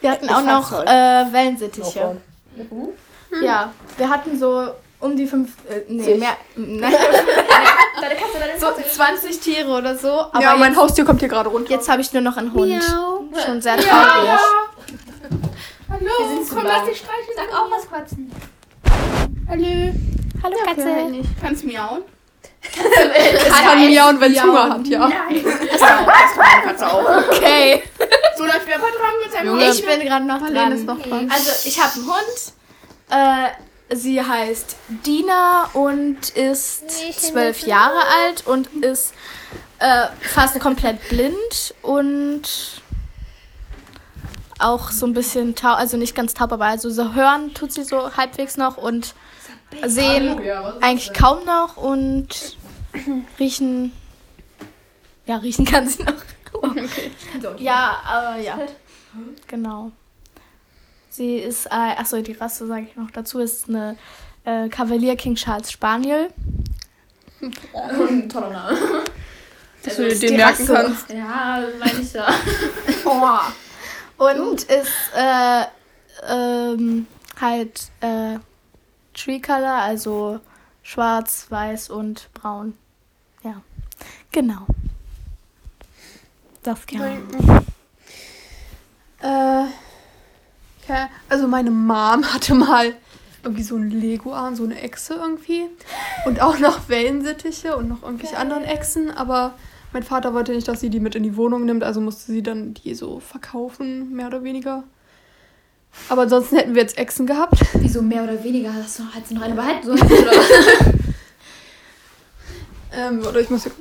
[0.00, 2.16] wir hatten auch noch äh, Wellensittiche.
[3.42, 4.68] Ja, wir hatten so
[5.00, 6.94] um die fünf, äh, nee, mehr, nein,
[8.02, 10.08] Deine Katze, deine so 20 Tiere oder so.
[10.10, 11.70] Aber ja, mein jetzt, Haustier kommt hier gerade runter.
[11.70, 12.82] jetzt habe ich nur noch einen Hund.
[13.46, 14.40] Schon sehr traurig.
[15.88, 16.10] Hallo,
[16.52, 17.36] Komm, lass dich streicheln.
[17.36, 18.32] Sag auch was quatschen.
[19.48, 19.94] Hallo.
[20.42, 21.22] Hallo Katze.
[21.40, 22.02] Kannst miauen?
[22.60, 25.08] Es kann miauen, wenn es Hunger hat, ja.
[25.08, 25.44] Nein.
[25.70, 27.28] Das kann meine Katze auch.
[27.30, 27.84] Okay.
[28.36, 28.90] So läuft wer dran
[29.22, 29.70] mit seinem Junge.
[29.70, 30.72] Ich bin gerade noch dran.
[30.72, 31.30] ist noch dran.
[31.30, 32.52] Also ich habe einen Hund.
[33.10, 33.50] Äh,
[33.94, 34.76] sie heißt
[35.06, 39.12] Dina und ist zwölf Jahre alt und ist
[39.78, 42.42] äh, fast komplett blind und
[44.58, 47.82] auch so ein bisschen taub, also nicht ganz taub, aber also so hören tut sie
[47.82, 49.14] so halbwegs noch und
[49.86, 50.40] sehen
[50.80, 52.56] eigentlich kaum noch und
[53.38, 53.92] riechen,
[55.26, 56.14] ja riechen kann sie noch.
[57.58, 58.58] Ja, aber ja.
[59.48, 59.90] Genau.
[61.12, 63.98] Sie ist, äh, achso, die Rasse sage ich noch dazu, ist eine
[64.44, 66.30] äh, Cavalier King Charles Spaniel.
[68.30, 68.78] Toller Name.
[69.84, 70.72] Dass du dir den merken Rasse.
[70.72, 71.10] kannst.
[71.10, 72.28] Ja, meine ich ja.
[74.16, 75.64] Und ist äh,
[76.30, 77.06] ähm,
[77.38, 78.38] halt äh,
[79.12, 80.40] Tree Color, also
[80.82, 82.78] schwarz, weiß und braun.
[83.42, 83.60] Ja,
[84.30, 84.66] genau.
[86.62, 87.20] Das gerne.
[89.20, 89.66] Äh,
[90.88, 92.94] ja, also meine Mom hatte mal
[93.44, 95.64] irgendwie so ein Lego-Arm, so eine Echse irgendwie.
[96.26, 99.10] Und auch noch Wellensittiche und noch irgendwelche anderen Echsen.
[99.10, 99.54] Aber
[99.92, 102.42] mein Vater wollte nicht, dass sie die mit in die Wohnung nimmt, also musste sie
[102.42, 104.84] dann die so verkaufen, mehr oder weniger.
[106.08, 107.60] Aber ansonsten hätten wir jetzt Echsen gehabt.
[107.74, 108.72] Wieso mehr oder weniger?
[108.72, 110.00] Hast du, hast du noch eine behalten sollen?
[110.10, 110.32] Oder?
[112.94, 113.72] Ähm, oder ich muss hier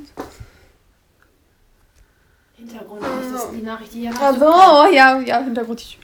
[2.56, 5.82] Hintergrund, das ist die Nachricht, die hier Ach so, ja, ja, Hintergrund.
[5.82, 6.00] ich-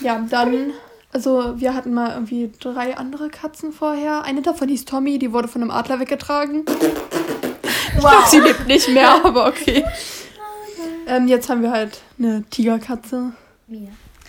[0.00, 0.72] Ja, dann,
[1.12, 4.24] also wir hatten mal irgendwie drei andere Katzen vorher.
[4.24, 6.64] Eine davon hieß Tommy, die wurde von einem Adler weggetragen.
[7.94, 9.84] Ich glaube, sie lebt nicht mehr, aber okay.
[11.06, 13.32] Ähm, jetzt haben wir halt eine Tigerkatze.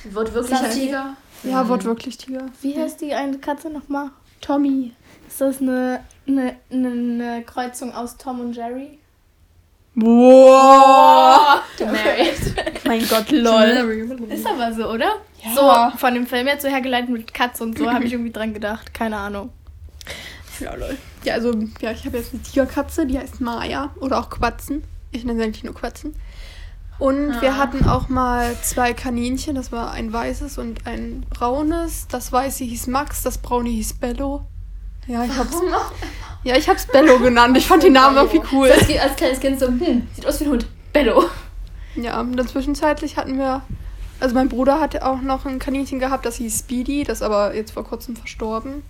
[0.03, 1.15] Wird wirklich ein Tiger?
[1.43, 2.45] Ja, wortwörtlich Tiger.
[2.61, 4.11] Wie heißt die eine Katze nochmal?
[4.41, 4.93] Tommy.
[5.27, 8.99] Ist das eine, eine, eine, eine Kreuzung aus Tom und Jerry?
[9.95, 11.61] Boah!
[11.79, 12.83] Married.
[12.85, 14.27] Mein Gott, lol.
[14.29, 15.17] Ist aber so, oder?
[15.43, 15.91] Ja.
[15.91, 18.53] So, von dem Film jetzt so hergeleitet mit Katze und so, habe ich irgendwie dran
[18.53, 18.93] gedacht.
[18.93, 19.51] Keine Ahnung.
[20.59, 20.97] Ja, lol.
[21.23, 23.91] Ja, also, ja, ich habe jetzt eine Tigerkatze, die heißt Maya.
[23.99, 24.83] Oder auch Quatzen.
[25.11, 26.15] Ich nenne sie eigentlich nur Quatzen.
[26.99, 29.55] Und wir hatten auch mal zwei Kaninchen.
[29.55, 32.07] Das war ein weißes und ein braunes.
[32.07, 34.45] Das weiße hieß Max, das braune hieß Bello.
[35.07, 35.55] Ja, ich hab's,
[36.43, 37.57] ja, ich hab's Bello genannt.
[37.57, 38.71] Ich fand den Namen irgendwie cool.
[38.71, 40.67] Als, als kleines Kind so, hm, sieht aus wie ein Hund.
[40.93, 41.25] Bello.
[41.95, 43.61] Ja, und dann zwischenzeitlich hatten wir.
[44.19, 47.53] Also mein Bruder hatte auch noch ein Kaninchen gehabt, das hieß Speedy, das ist aber
[47.55, 48.83] jetzt vor kurzem verstorben.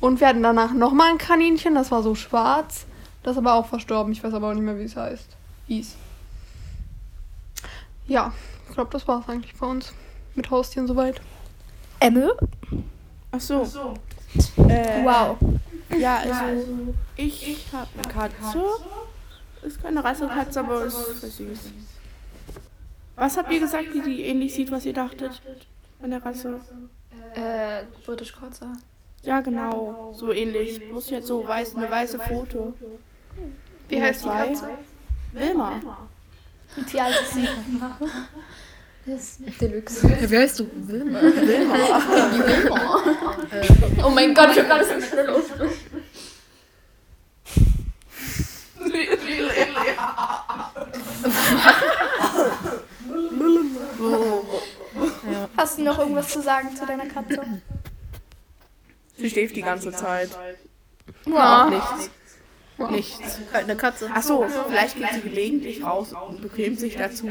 [0.00, 2.86] Und wir hatten danach nochmal ein Kaninchen, das war so schwarz.
[3.22, 4.12] Das ist aber auch verstorben.
[4.12, 5.28] Ich weiß aber auch nicht mehr, wie es heißt.
[5.68, 5.94] Hieß.
[8.08, 8.32] Ja,
[8.68, 9.92] ich glaube, das war's eigentlich bei uns.
[10.34, 11.20] Mit Haustieren soweit.
[12.00, 12.32] Emme?
[13.30, 13.64] Ach so.
[14.68, 15.38] Äh, Wow.
[15.98, 16.66] Ja, also
[17.16, 18.62] ich, ich habe eine Katze.
[19.62, 21.58] Ist keine Rassekatze, aber ist süß.
[23.16, 25.40] Was habt ihr gesagt, wie die ähnlich sieht, was ihr dachtet?
[26.02, 26.60] An der Rasse?
[27.34, 28.72] Äh, British Kurzer.
[29.22, 30.12] Ja, genau.
[30.16, 30.80] So ähnlich.
[30.90, 32.74] Muss jetzt so weiß, eine weiße Foto.
[33.88, 34.28] Wie heißt die.
[34.28, 34.68] Katze?
[35.32, 35.80] Wilma.
[36.90, 37.48] Wie alt ist sie?
[39.04, 40.30] Das ist Deluxe.
[40.30, 40.70] Wie heißt du?
[40.74, 41.18] Wilma.
[44.04, 45.44] Oh mein Gott, ich hab gerade so schnell los.
[55.56, 57.40] Hast du noch irgendwas zu sagen zu deiner Katze?
[59.16, 60.30] Sie schläft die ganze Zeit.
[61.26, 61.70] Ja.
[61.70, 62.10] Nichts.
[62.90, 63.38] Nichts.
[63.52, 64.10] Halt eine Katze.
[64.12, 67.30] Ach so, vielleicht geht sie gelegentlich raus und bequemt sich dazu,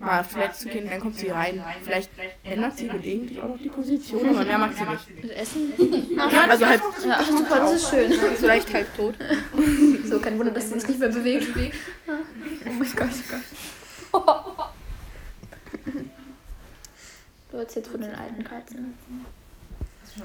[0.00, 1.62] mal Toilette zu gehen, dann kommt sie rein.
[1.84, 2.10] Vielleicht
[2.42, 5.22] ändert sie gelegentlich auch noch die Position, aber mehr macht sie nicht.
[5.22, 5.72] Mit Essen?
[6.16, 8.12] Ja, also halt, Ja, super, das ist schön.
[8.12, 9.14] Vielleicht halb tot.
[10.04, 11.48] So, kein Wunder, dass sie sich nicht mehr bewegt.
[12.08, 13.08] Oh mein Gott.
[17.50, 18.94] Du erzählst von den alten Katzen.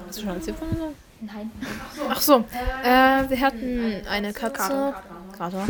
[0.06, 0.96] Hast du schon erzählt von uns?
[1.20, 1.50] Nein.
[2.08, 2.44] Ach so.
[2.84, 4.94] Äh, wir hatten eine Katze.
[5.36, 5.66] Kater.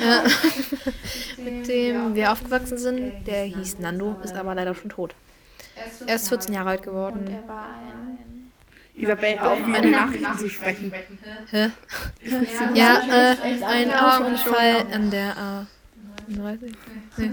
[0.00, 3.26] Äh, mit dem wir aufgewachsen sind.
[3.26, 5.14] Der hieß Nando, ist aber leider schon tot.
[6.06, 7.26] Er ist 14 Jahre alt geworden.
[7.26, 8.50] Er war ein.
[8.94, 10.92] Isabel, auf wie eine Nachrichten zu sprechen.
[11.50, 11.70] Hä?
[12.74, 15.66] Ja, äh, ein Autounfall an der A.
[16.28, 16.72] 30?
[17.16, 17.30] Nee.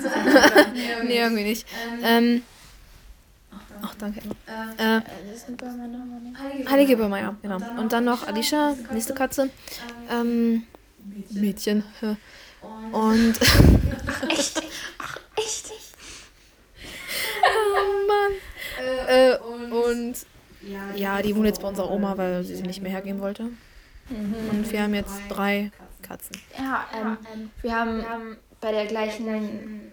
[1.04, 1.68] nee, irgendwie nicht.
[2.04, 2.44] Ähm.
[3.82, 4.22] Ach, danke.
[4.22, 4.98] Emma.
[4.98, 5.02] Äh?
[6.70, 7.58] Heilige ja, genau.
[7.78, 9.50] Und dann noch Alicia, nächste Katze.
[10.10, 10.64] Ähm,
[11.30, 11.84] Mädchen.
[12.00, 12.16] hä.
[12.92, 13.40] Und.
[14.30, 14.62] Echt?
[14.98, 15.72] Ach, echt?
[17.44, 19.08] oh Mann.
[19.08, 20.16] Äh, und.
[20.96, 23.50] Ja, die wohnt jetzt bei unserer Oma, weil sie sie nicht mehr hergeben wollte.
[24.10, 26.38] Und wir haben jetzt drei Katzen.
[26.58, 29.92] Ja, ähm, wir haben bei der gleichen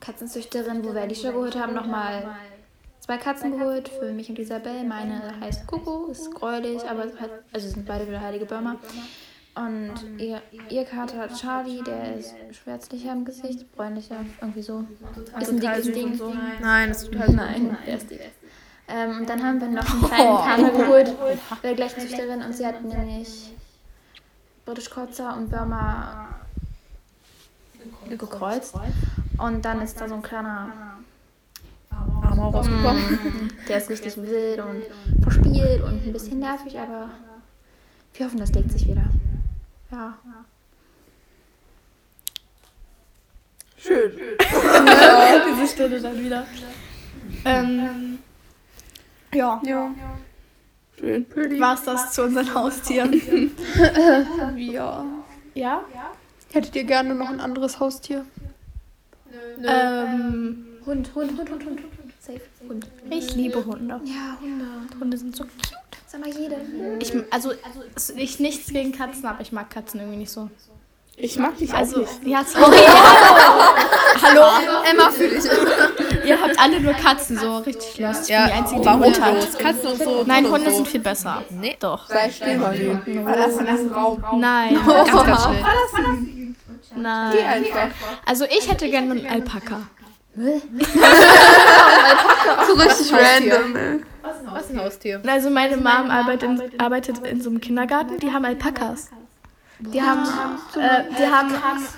[0.00, 2.36] Katzenzüchterin, wo wir Alicia geholt haben, nochmal
[3.00, 4.84] zwei Katzen geholt für mich und Isabel.
[4.84, 7.06] Meine heißt Coco, ist gräulich, aber
[7.52, 8.76] also sind beide wieder heilige Börmer.
[9.54, 14.84] Und ihr, ihr Kater hat Charlie, der ist schwärzlicher im Gesicht, bräunlicher, irgendwie so.
[15.40, 16.20] Ist ein dickes Ding.
[16.60, 17.32] Nein, das ist total.
[17.32, 18.20] Nein, der ist dick.
[18.88, 21.14] Ähm, und dann haben wir noch einen kleinen Kater geholt
[21.62, 23.52] der gleichen Züchterin und sie hat nämlich
[24.64, 26.28] British Kurzer und Burma
[28.08, 28.74] gekreuzt.
[29.38, 30.72] Und dann ist da so ein kleiner,
[31.90, 33.52] Arm auch rausgekommen.
[33.68, 34.82] der ist richtig wild und
[35.22, 37.10] verspielt und ein bisschen nervig, aber
[38.14, 39.04] wir hoffen, das legt sich wieder.
[39.90, 40.18] Ja.
[43.76, 44.12] Schön.
[44.38, 46.46] Diese Stunde dann wieder.
[47.44, 48.18] Ähm,
[49.32, 49.60] ja,
[50.98, 51.26] Schön.
[51.60, 53.52] war's das zu unseren Haustieren?
[54.56, 55.04] Ja.
[55.54, 55.84] Ja?
[56.52, 58.24] Hättet ihr gerne noch ein anderes Haustier?
[59.64, 62.12] Ähm, Hund, Hund, Hund, Hund, Hund, Hund, Hund.
[62.20, 62.40] Safe.
[62.68, 62.86] Hund.
[63.10, 64.00] ich liebe Hunde.
[64.04, 64.66] Ja, Hunde.
[65.00, 65.87] Hunde sind so cute.
[66.20, 66.56] Sag mal jede.
[67.00, 67.52] Ich, also,
[68.16, 70.50] ich nichts gegen Katzen, aber ich mag Katzen irgendwie nicht so.
[71.20, 72.24] Ich mag dich auch Also, nicht.
[72.26, 72.76] ja, sorry.
[74.22, 74.44] Hallo?
[74.90, 75.44] Emma für dich.
[76.24, 78.22] Ihr habt alle nur Katzen, so richtig lost.
[78.24, 79.58] Ich Ja, bin die Einzige, die Hund hat.
[79.58, 80.22] Katzen und so.
[80.24, 80.76] Nein, und Hunde so.
[80.76, 81.42] sind viel besser.
[81.50, 81.76] Nee.
[81.80, 82.08] Doch.
[82.08, 83.02] Sei still, Marlene.
[83.04, 84.22] Verlass den Raum.
[84.40, 85.64] Nein, Ganz, ganz schnell.
[86.94, 87.36] Geh nein.
[87.46, 87.88] einfach.
[88.26, 89.80] Also ich hätte gerne einen Alpaka.
[90.36, 90.42] So
[92.74, 94.02] richtig random,
[94.48, 94.54] ey.
[94.54, 95.22] Was ist ein Haustier?
[95.26, 99.10] Also meine Mom arbeitet in, arbeitet in so einem Kindergarten, die haben Alpakas.
[99.80, 100.24] Die haben,
[100.74, 101.54] äh, die haben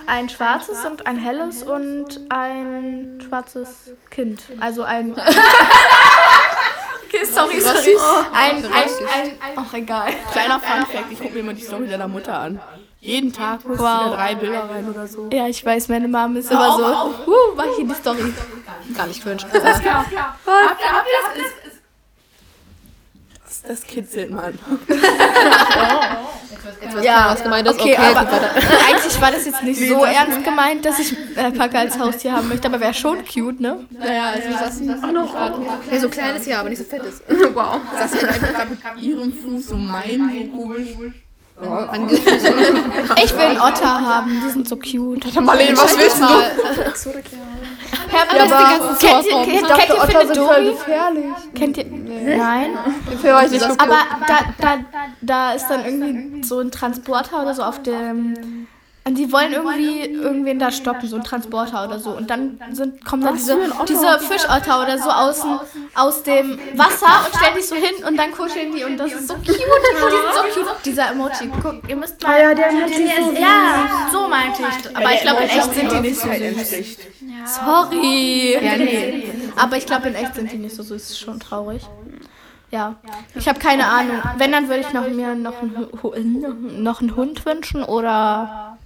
[0.07, 4.43] ein schwarzes und ein helles und ein schwarzes Kind.
[4.61, 5.13] Also ein.
[7.07, 7.97] okay, sorry, sorry.
[8.35, 10.13] Ein, ein, ein, ach egal.
[10.31, 12.61] Kleiner Funfact, ich gucke mir immer die Story deiner Mutter an.
[13.01, 14.11] Jeden Tag holst du Wow.
[14.11, 15.31] da drei Bilder rein oder so.
[15.33, 16.85] Ja, ich weiß, meine Mom ist immer so.
[17.31, 18.35] Uh, mach in die Story.
[18.95, 19.39] Gar nicht cringe.
[19.55, 19.81] Das,
[23.63, 24.59] das kitzelt man.
[26.81, 27.81] keiner, was gemeint ist.
[27.81, 28.21] okay, Okay, aber
[28.89, 32.69] eigentlich war das jetzt nicht so ernst gemeint, dass ich Alpaka als Haustier haben möchte,
[32.69, 33.87] aber wäre schon cute, ne?
[33.91, 37.23] Naja, also Sassi auch noch Ja, so klein ist ja, aber nicht so fett ist.
[37.55, 37.81] wow.
[37.99, 40.89] Sassi hat einfach mit ihrem Fuß so meinen so komisch.
[43.23, 45.41] Ich will einen Otter haben, die sind so cute.
[45.41, 46.27] Marlene, was willst du?
[48.09, 51.25] Herr, Ja, aber kennt ihr, kennt, kennt Otter sind voll gefährlich.
[51.55, 51.85] Kennt ihr?
[51.87, 52.79] Nein.
[53.23, 53.65] War ich nicht.
[53.65, 54.79] Aber da, da,
[55.21, 58.67] da ist dann irgendwie so ein Transporter oder so auf dem.
[59.05, 62.11] Und die wollen irgendwie irgendwen da stoppen, so ein Transporter oder so.
[62.11, 63.57] Und dann sind, kommen dann diese,
[63.89, 65.59] diese Fischotter oder so aus, dem-
[65.95, 69.27] aus dem Wasser und stellen dich so hin und dann kuscheln die und das ist
[69.27, 69.49] so cute.
[69.49, 70.85] Die sind so cute.
[70.85, 71.51] Dieser Emoji.
[71.63, 72.41] Guck, ihr müsst mal.
[72.41, 74.97] ja, der Emoji ist so Ja, so meinte ich.
[74.97, 76.99] Aber ich glaube, in echt sind die nicht so süß.
[77.47, 78.59] Sorry.
[78.63, 79.33] Ja, nee.
[79.57, 81.11] Aber ich glaube, in echt sind die nicht so süß.
[81.11, 81.83] Ist schon traurig.
[82.71, 82.95] Ja,
[83.35, 84.23] ich habe keine Ahnung.
[84.37, 88.79] Wenn, dann würde ich noch mir noch einen, noch einen Hund wünschen oder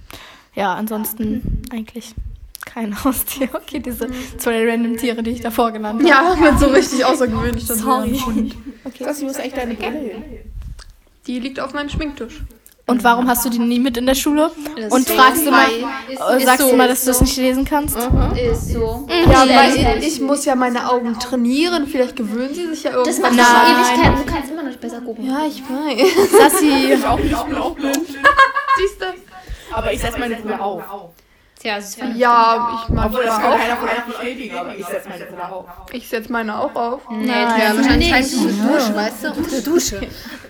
[0.55, 2.15] ja, ansonsten eigentlich
[2.65, 3.49] kein Haustier.
[3.53, 6.09] Okay, diese zwei random Tiere, die ich davor genannt habe.
[6.09, 7.67] Ja, mit so richtig außergewöhnlich.
[7.69, 8.21] Sorry.
[8.99, 10.23] Sassi, wo ist eigentlich deine Brille?
[11.27, 12.43] Die liegt auf meinem Schminktisch.
[12.87, 14.51] Und warum hast du die nie mit in der Schule?
[14.77, 15.65] Das Und ist fragst mal,
[16.07, 17.25] Ist- äh, ist sagst so, du mal, ist dass du es so.
[17.25, 17.97] nicht lesen kannst?
[17.97, 19.09] Ist so.
[19.09, 21.87] Ja, weil ich muss ja meine Augen trainieren.
[21.87, 23.37] Vielleicht gewöhnen sie sich ja Das irgendwann.
[23.37, 23.67] macht Nein.
[23.67, 24.27] schon Ewigkeiten.
[24.27, 25.25] Du kannst immer noch nicht besser gucken.
[25.27, 26.31] Ja, ich weiß.
[26.31, 27.97] Sassi, Auch nicht, ich bin auch blind.
[28.07, 29.07] Siehst du?
[29.75, 30.83] Aber ich setze meine Brille auf.
[31.61, 33.57] Tja, es ist Ja, ich mag Obwohl, das kann auch.
[33.59, 35.65] keiner von euch bestätigen, aber ich setze meine Brille auf.
[35.93, 37.01] Ich setze meine auch auf.
[37.11, 39.29] Nee, ja, wahrscheinlich halt so eine Dusche, weißt du?
[39.33, 40.07] Unter der Dusche.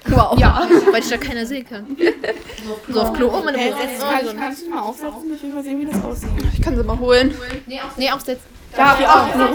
[0.06, 0.38] wow.
[0.38, 1.96] Ja, weil ich da keiner sehen kann.
[2.88, 3.74] So auf Klo, oh, meine Brille.
[4.00, 5.34] Kannst, kannst du mal aufsetzen?
[5.34, 6.30] Ich will mal sehen, wie das aussieht.
[6.54, 7.34] Ich kann sie mal holen.
[7.66, 8.46] Nee, aufsetzen.
[8.76, 9.36] Ja, auch.
[9.36, 9.50] Ne?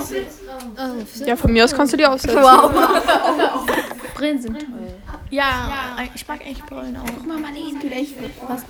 [0.78, 2.40] Oh, Ja, von mir aus kannst du die aufsetzen.
[2.42, 2.72] Wow.
[4.14, 4.94] Brillen sind toll.
[5.32, 7.06] Ja, ich mag eigentlich Brillen auch.
[8.48, 8.62] Was?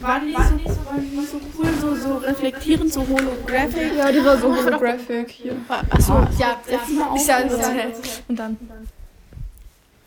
[0.00, 3.96] War die nicht so, war die nicht so cool, so, so reflektierend, so holographic?
[3.96, 5.56] Ja, die war so holographic hier.
[5.68, 7.16] Achso, Ja, setz die mal auf.
[7.16, 7.38] ist ja
[8.28, 8.56] Und dann.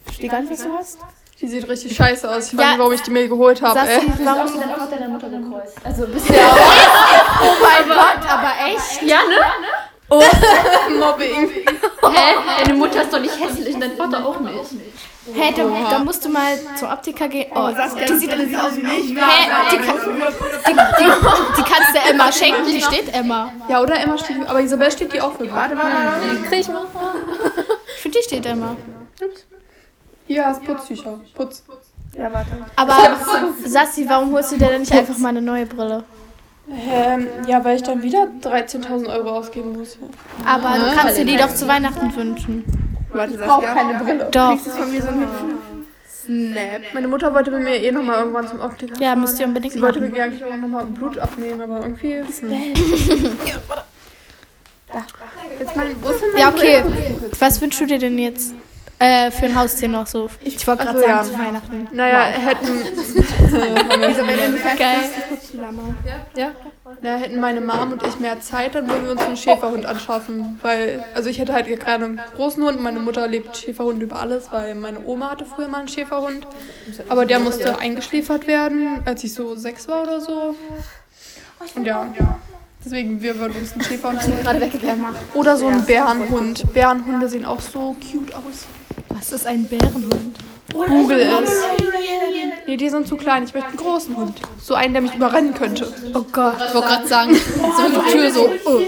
[0.05, 0.97] Verstehe gar nicht, was du hast.
[1.39, 2.47] Die sieht richtig scheiße aus.
[2.47, 2.69] Ich weiß Ja.
[2.71, 4.59] nicht, warum ich die mir geholt habe, warum?
[4.59, 5.75] Dein Vater deine Mutter gekreuzt.
[5.83, 6.57] Also bist du ja auch.
[7.43, 9.01] Oh mein Gott, aber echt?
[9.05, 10.99] Ja, ne?
[10.99, 11.49] Mobbing.
[11.49, 12.35] Hä?
[12.63, 14.53] Deine Mutter ist doch nicht hässlich und dein Vater auch nicht.
[15.25, 17.49] Hä, da, da musst du mal zum Optiker gehen.
[17.55, 19.15] Oh, Die sieht aus wie ich.
[19.15, 19.95] Hä, die, kann,
[20.67, 21.11] die, die,
[21.57, 23.53] die kannst du Emma schenken, die steht Emma.
[23.69, 24.45] Ja, oder Emma steht.
[24.47, 25.49] Aber Isabel steht die auch für.
[25.51, 26.19] Warte mal.
[26.49, 26.85] Krieg ich mal.
[28.01, 28.75] Für die steht Emma.
[30.27, 31.19] Hier hast Putztücher.
[31.35, 31.63] Putz.
[32.17, 32.51] Ja, warte.
[32.75, 33.17] Aber
[33.65, 36.03] Sassi, warum holst du dir denn nicht einfach mal eine neue Brille?
[36.69, 39.97] Ähm, ja, weil ich dann wieder 13.000 Euro ausgeben muss.
[40.45, 42.63] Aber du kannst dir die doch zu Weihnachten wünschen.
[43.13, 44.27] Warte, Ich brauche keine Brille.
[44.31, 44.49] Doch.
[44.51, 45.57] Kriegst du von mir so einen hübschen
[46.07, 46.81] Snap?
[46.93, 48.99] Meine Mutter wollte mit mir eh nochmal irgendwann zum Optiker.
[49.01, 50.11] Ja, müsst ihr unbedingt Sie wollte machen.
[50.13, 52.19] mir eigentlich auch nochmal Blut abnehmen, aber irgendwie.
[52.19, 52.25] Hm.
[55.59, 56.83] Jetzt mal, wo ist denn Ja, okay.
[57.39, 58.53] Was wünschst du dir denn jetzt
[58.99, 60.29] äh, für ein Haustier noch so?
[60.41, 61.33] Ich wollte gerade Ach so, sagen, ja.
[61.33, 61.87] zu Weihnachten.
[61.91, 62.67] Naja, hätten,
[64.77, 64.99] Geil.
[66.35, 66.51] ja,
[67.01, 70.59] na, hätten meine Mom und ich mehr Zeit, dann würden wir uns einen Schäferhund anschaffen.
[70.61, 74.19] Weil, also ich hätte halt gerade einen großen Hund und meine Mutter lebt Schäferhund über
[74.19, 76.47] alles, weil meine Oma hatte früher mal einen Schäferhund.
[77.09, 80.55] Aber der musste eingeschläfert werden, als ich so sechs war oder so.
[81.75, 82.07] Und ja,
[82.83, 85.05] deswegen, wir würden uns einen Schäferhund gerade weggegangen.
[85.33, 86.73] Oder so einen Bärenhund.
[86.73, 88.65] Bärenhunde sehen auch so cute aus.
[89.09, 90.37] Was ist ein Bärenhund?
[90.71, 91.51] Google es.
[92.65, 93.43] Nee, die sind zu klein.
[93.43, 94.39] Ich möchte einen großen Hund.
[94.61, 95.91] So einen, der mich überrennen könnte.
[96.13, 96.55] Oh Gott.
[96.67, 98.49] Ich wollte gerade sagen, so eine Tür so.
[98.65, 98.79] Oh.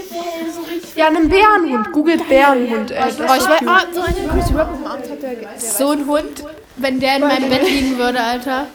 [0.96, 1.92] Ja, einen Bärenhund.
[1.92, 2.90] Googelt Bärenhund.
[2.90, 6.44] Ey, das Oh, ich ist weiß, ah, so, ein, so ein Hund,
[6.76, 8.66] wenn der in meinem Bett liegen würde, Alter.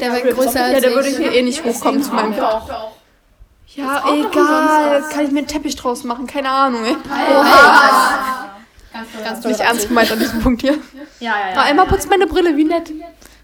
[0.00, 1.16] Der wäre größer Ja, als der würde ich.
[1.18, 2.44] hier eh nicht hochkommen zu meinem Bett.
[3.74, 5.04] Ja, egal.
[5.12, 6.26] Kann ich mir einen Teppich draus machen?
[6.26, 6.96] Keine Ahnung, ey.
[9.42, 10.74] Ganz Nicht ernst gemeint an diesem Punkt hier.
[11.20, 12.92] Ja, ja, Na, Emma putzt meine Brille, wie nett.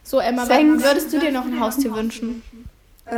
[0.03, 0.85] So, Emma, Thanks.
[0.85, 2.43] würdest du dir noch ein Haustier wünschen?
[3.07, 3.17] Ähm,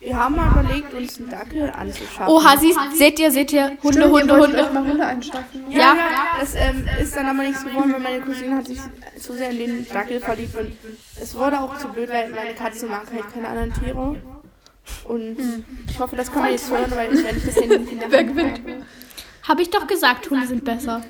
[0.00, 2.26] wir haben mal überlegt, uns einen Dackel anzuschaffen.
[2.26, 3.76] Oha, siehst, seht ihr, seht ihr?
[3.82, 4.68] Hunde, Hunde, Hunde.
[4.74, 5.64] mal Hunde einschaffen.
[5.70, 5.94] Ja, Ja.
[5.94, 8.80] ja, das ähm, ist dann aber nicht so geworden, weil meine Cousine hat sich
[9.20, 10.72] zu sehr in den Dackel verliebt und
[11.20, 14.16] es wurde auch zu blöd, weil meine Katze mag halt keine anderen Tiere.
[15.04, 15.36] Und
[15.88, 18.60] ich hoffe, das kann man jetzt hören, weil ich das in den Wer gewinnt?
[19.42, 21.02] Habe ich doch gesagt, Hunde sind besser.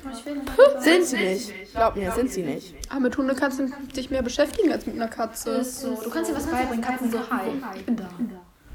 [0.79, 1.53] Sind sie nicht.
[1.73, 2.73] Glaub mir, sind sie nicht.
[2.89, 5.63] Aber mit Hunde kannst du dich mehr beschäftigen als mit einer Katze.
[5.63, 6.83] So, du kannst dir was beibringen.
[6.83, 8.09] Katzen so, hi, ich bin da.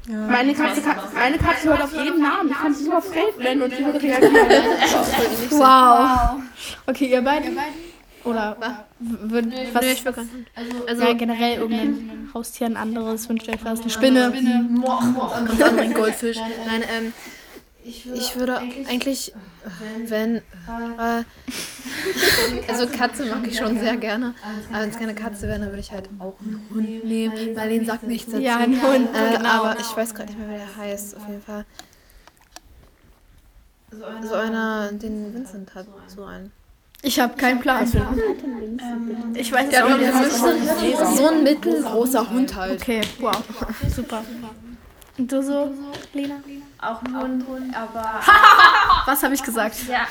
[0.07, 0.81] Meine Katze,
[1.13, 2.49] meine Katze hört auf jeden Namen.
[2.49, 4.33] Ich kann sie super fremd nennen und die reagieren.
[5.51, 6.41] Wow.
[6.87, 7.57] Okay, ihr beiden?
[8.23, 8.57] Oder
[8.99, 10.27] würd, was, Nee, ich Hund.
[10.87, 13.81] also ja, generell irgendein Haustier, ein anderes, wünscht euch was?
[13.81, 14.31] Eine Spinne?
[14.31, 16.37] Und dann ein Goldfisch.
[16.37, 17.13] Nein, ähm,
[18.13, 19.33] ich würde eigentlich,
[20.07, 20.41] wenn, äh,
[22.67, 24.33] also Katze mag ich schon sehr gerne,
[24.71, 27.69] aber wenn es keine Katze wäre, dann würde ich halt auch einen Hund nehmen, weil
[27.69, 28.43] den sagt nichts dazu.
[28.43, 29.49] Ja, ein Hund, Äh, genau.
[29.49, 31.65] Aber ich weiß gerade nicht mehr, wie der heißt, auf jeden Fall.
[34.21, 36.51] So einer, den Vincent hat, so einen.
[37.01, 37.85] Ich habe keinen Plan.
[39.33, 40.97] Ich weiß es auch nicht.
[41.17, 42.81] So ein mittelgroßer Hund halt.
[42.81, 43.41] Okay, wow.
[43.95, 44.23] Super.
[45.19, 45.69] Und du so,
[46.13, 46.35] Lena?
[46.81, 48.21] Auch ein Hund, aber
[49.05, 49.75] Was habe ich gesagt?
[49.89, 50.07] ja,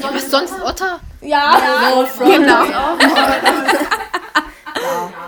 [0.00, 0.98] Du bist sonst Otter?
[2.18, 2.64] Genau.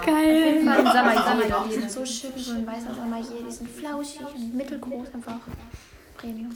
[0.05, 0.63] Geil.
[0.65, 5.35] Samajeder, die sind so schön, so ein weißer Samajeder, die sind flauschig und mittelgroß, einfach
[6.19, 6.51] Premium.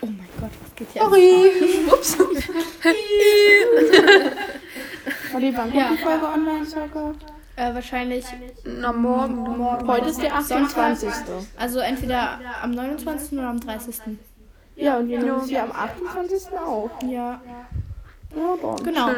[0.00, 1.02] Oh mein Gott, was geht hier?
[1.92, 2.16] Ups.
[5.34, 7.12] Olli, wann kommt die Folge online, circa?
[7.56, 8.24] Äh, wahrscheinlich,
[8.64, 9.86] Na, morgen.
[9.86, 11.08] Heute ist der 28.
[11.56, 13.38] also entweder am 29.
[13.38, 13.94] oder am 30.
[14.76, 16.48] Ja, und wir nehmen sie am 28.
[16.58, 16.90] auf.
[17.04, 17.40] Ja,
[18.34, 18.76] Ja, bon.
[18.82, 19.08] genau.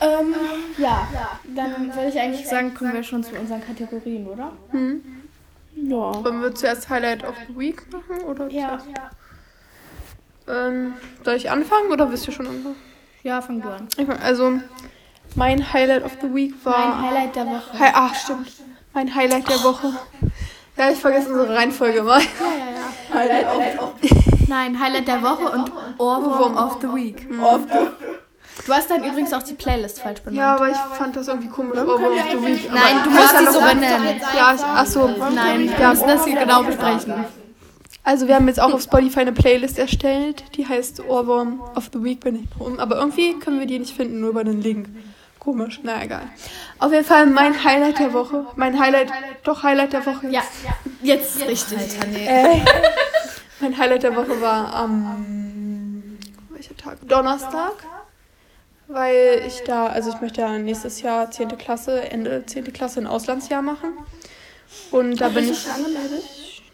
[0.00, 0.34] Ähm,
[0.78, 1.08] ja,
[1.56, 4.52] dann würde ich eigentlich sagen, kommen wir schon zu unseren Kategorien, oder?
[5.74, 6.24] Ja.
[6.24, 8.22] Wollen wir zuerst Highlight of the Week machen?
[8.26, 8.78] Oder Ja.
[8.78, 8.86] zuerst?
[10.46, 10.94] Ähm,
[11.24, 12.76] soll ich anfangen oder wisst ihr schon anfangen?
[13.24, 13.88] Ja, fang du an.
[13.96, 14.60] Ich Also,
[15.36, 17.02] mein Highlight of the Week Mein war.
[17.02, 17.78] Highlight der Woche.
[17.78, 18.48] Hi Ach, stimmt.
[18.92, 19.92] Mein Highlight der Woche.
[20.76, 22.20] Ja, ich vergesse unsere Reihenfolge mal.
[24.48, 27.28] Nein, Highlight der Woche und Ohrwurm of the Week.
[28.66, 30.38] Du hast dann übrigens auch die Playlist falsch benannt.
[30.38, 31.78] Ja, aber ich fand das irgendwie komisch.
[31.78, 32.72] Oh, of the Week.
[32.72, 34.20] Nein, du musst die so benennen.
[34.36, 35.08] Ja, ich, ach so.
[35.34, 37.14] Nein, wir müssen das hier genau besprechen.
[38.06, 42.02] Also wir haben jetzt auch auf Spotify eine Playlist erstellt, die heißt Ohrwurm of the
[42.02, 42.78] Week bin ich drum.
[42.78, 44.88] Aber irgendwie können wir die nicht finden, nur über den Link.
[45.44, 46.22] Komisch, na egal.
[46.78, 48.46] Auf jeden Fall mein Highlight der Woche.
[48.56, 50.28] Mein Highlight, doch Highlight der Woche.
[50.30, 50.42] Ja,
[51.02, 51.78] jetzt richtig.
[51.78, 52.26] Alter, nee.
[52.26, 52.64] Äh,
[53.60, 56.16] mein Highlight der Woche war am
[56.48, 56.96] welcher Tag?
[57.06, 57.74] Donnerstag.
[58.88, 61.58] Weil ich da, also ich möchte ja nächstes Jahr 10.
[61.58, 62.72] Klasse, Ende 10.
[62.72, 63.92] Klasse ein Auslandsjahr machen.
[64.90, 65.66] Und da bin ich.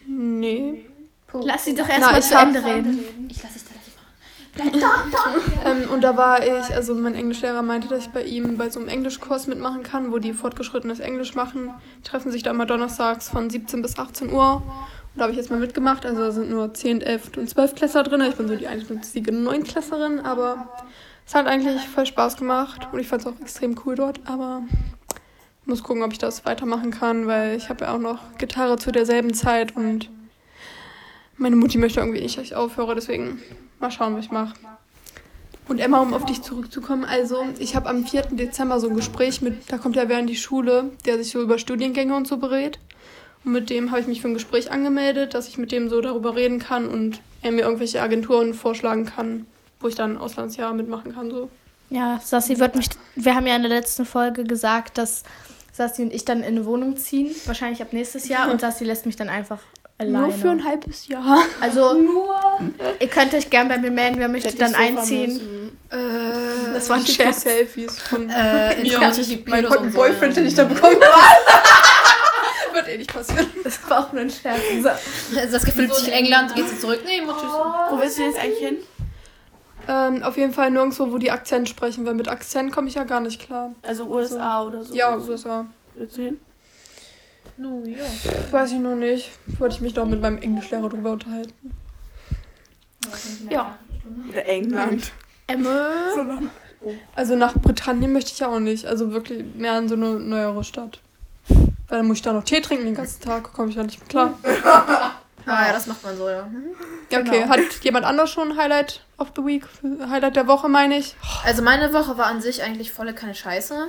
[0.06, 0.86] Nee.
[1.32, 3.28] Lass sie doch erstmal zu Ende reden.
[3.28, 3.69] Ich lasse da
[5.64, 8.80] Ähm, und da war ich, also mein Englischlehrer meinte, dass ich bei ihm bei so
[8.80, 11.74] einem Englischkurs mitmachen kann, wo die fortgeschrittenes Englisch machen.
[11.98, 14.54] Die treffen sich da immer donnerstags von 17 bis 18 Uhr.
[14.54, 14.62] Und
[15.16, 16.06] da habe ich jetzt mal mitgemacht.
[16.06, 18.22] Also da sind nur 10, 11 und 12 Klässler drin.
[18.22, 20.68] Ich bin so die einzige 9 Klässlerin, aber
[21.26, 22.88] es hat eigentlich voll Spaß gemacht.
[22.90, 24.20] Und ich fand es auch extrem cool dort.
[24.24, 24.62] Aber
[25.60, 28.78] ich muss gucken, ob ich das weitermachen kann, weil ich habe ja auch noch Gitarre
[28.78, 30.08] zu derselben Zeit und
[31.40, 32.94] meine Mutti möchte irgendwie nicht, dass ich aufhöre.
[32.94, 33.40] Deswegen
[33.80, 34.54] mal schauen, was ich mache.
[35.68, 38.22] Und Emma, um auf dich zurückzukommen, also ich habe am 4.
[38.32, 41.40] Dezember so ein Gespräch mit, da kommt ja wer in die Schule, der sich so
[41.40, 42.78] über Studiengänge und so berät.
[43.44, 46.00] Und mit dem habe ich mich für ein Gespräch angemeldet, dass ich mit dem so
[46.00, 49.46] darüber reden kann und er mir irgendwelche Agenturen vorschlagen kann,
[49.78, 51.30] wo ich dann ein Auslandsjahr mitmachen kann.
[51.30, 51.48] So.
[51.88, 52.88] Ja, Sassi wird mich.
[53.14, 55.22] Wir haben ja in der letzten Folge gesagt, dass
[55.72, 57.30] Sassi und ich dann in eine Wohnung ziehen.
[57.46, 58.50] Wahrscheinlich ab nächstes Jahr.
[58.50, 59.60] Und Sassi lässt mich dann einfach
[60.00, 60.18] alleine.
[60.26, 61.44] Nur für ein halbes Jahr.
[61.60, 61.96] Also,
[62.98, 65.70] ihr könnt euch gern bei mir melden, wer möchte dann einziehen.
[65.90, 67.42] Das war ein Schick dir Scherz.
[67.42, 68.98] Selfies von Äh, mir.
[68.98, 69.98] Mein Pedos und so.
[69.98, 71.36] Boyfriend, den ich da bekommen habe.
[72.74, 73.46] Wird eh nicht passieren.
[73.64, 74.60] Das war auch nur ein Scherz.
[75.36, 77.00] Also das gefällt sich in England, geht sie zurück?
[77.04, 77.50] Nee, mach tschüss.
[77.90, 78.76] Wo willst du jetzt eigentlich hin?
[79.88, 83.02] Ähm, auf jeden Fall nirgendwo, wo die Akzent sprechen, weil mit Akzent komme ich ja
[83.04, 83.72] gar nicht klar.
[83.82, 84.94] Also USA oder so.
[84.94, 85.66] Ja, USA.
[85.96, 86.40] Willst du hin?
[87.60, 88.06] No, ja.
[88.50, 89.30] Weiß ich noch nicht.
[89.58, 91.74] Wollte ich mich noch mit meinem Englischlehrer drüber unterhalten.
[93.50, 93.78] Ja.
[94.46, 95.12] England.
[95.46, 96.50] Emme.
[97.14, 98.86] Also nach Britannien möchte ich ja auch nicht.
[98.86, 101.00] Also wirklich mehr in so eine neuere Stadt.
[101.48, 104.00] Weil dann muss ich da noch Tee trinken den ganzen Tag, komme ich ja nicht
[104.00, 104.38] mehr klar.
[105.46, 106.42] Ah ja, das macht man so, ja.
[106.44, 106.66] Mhm.
[107.12, 107.48] Okay.
[107.48, 109.64] Hat jemand anders schon ein Highlight of the Week?
[110.08, 111.16] Highlight der Woche, meine ich.
[111.44, 113.88] Also meine Woche war an sich eigentlich volle keine Scheiße.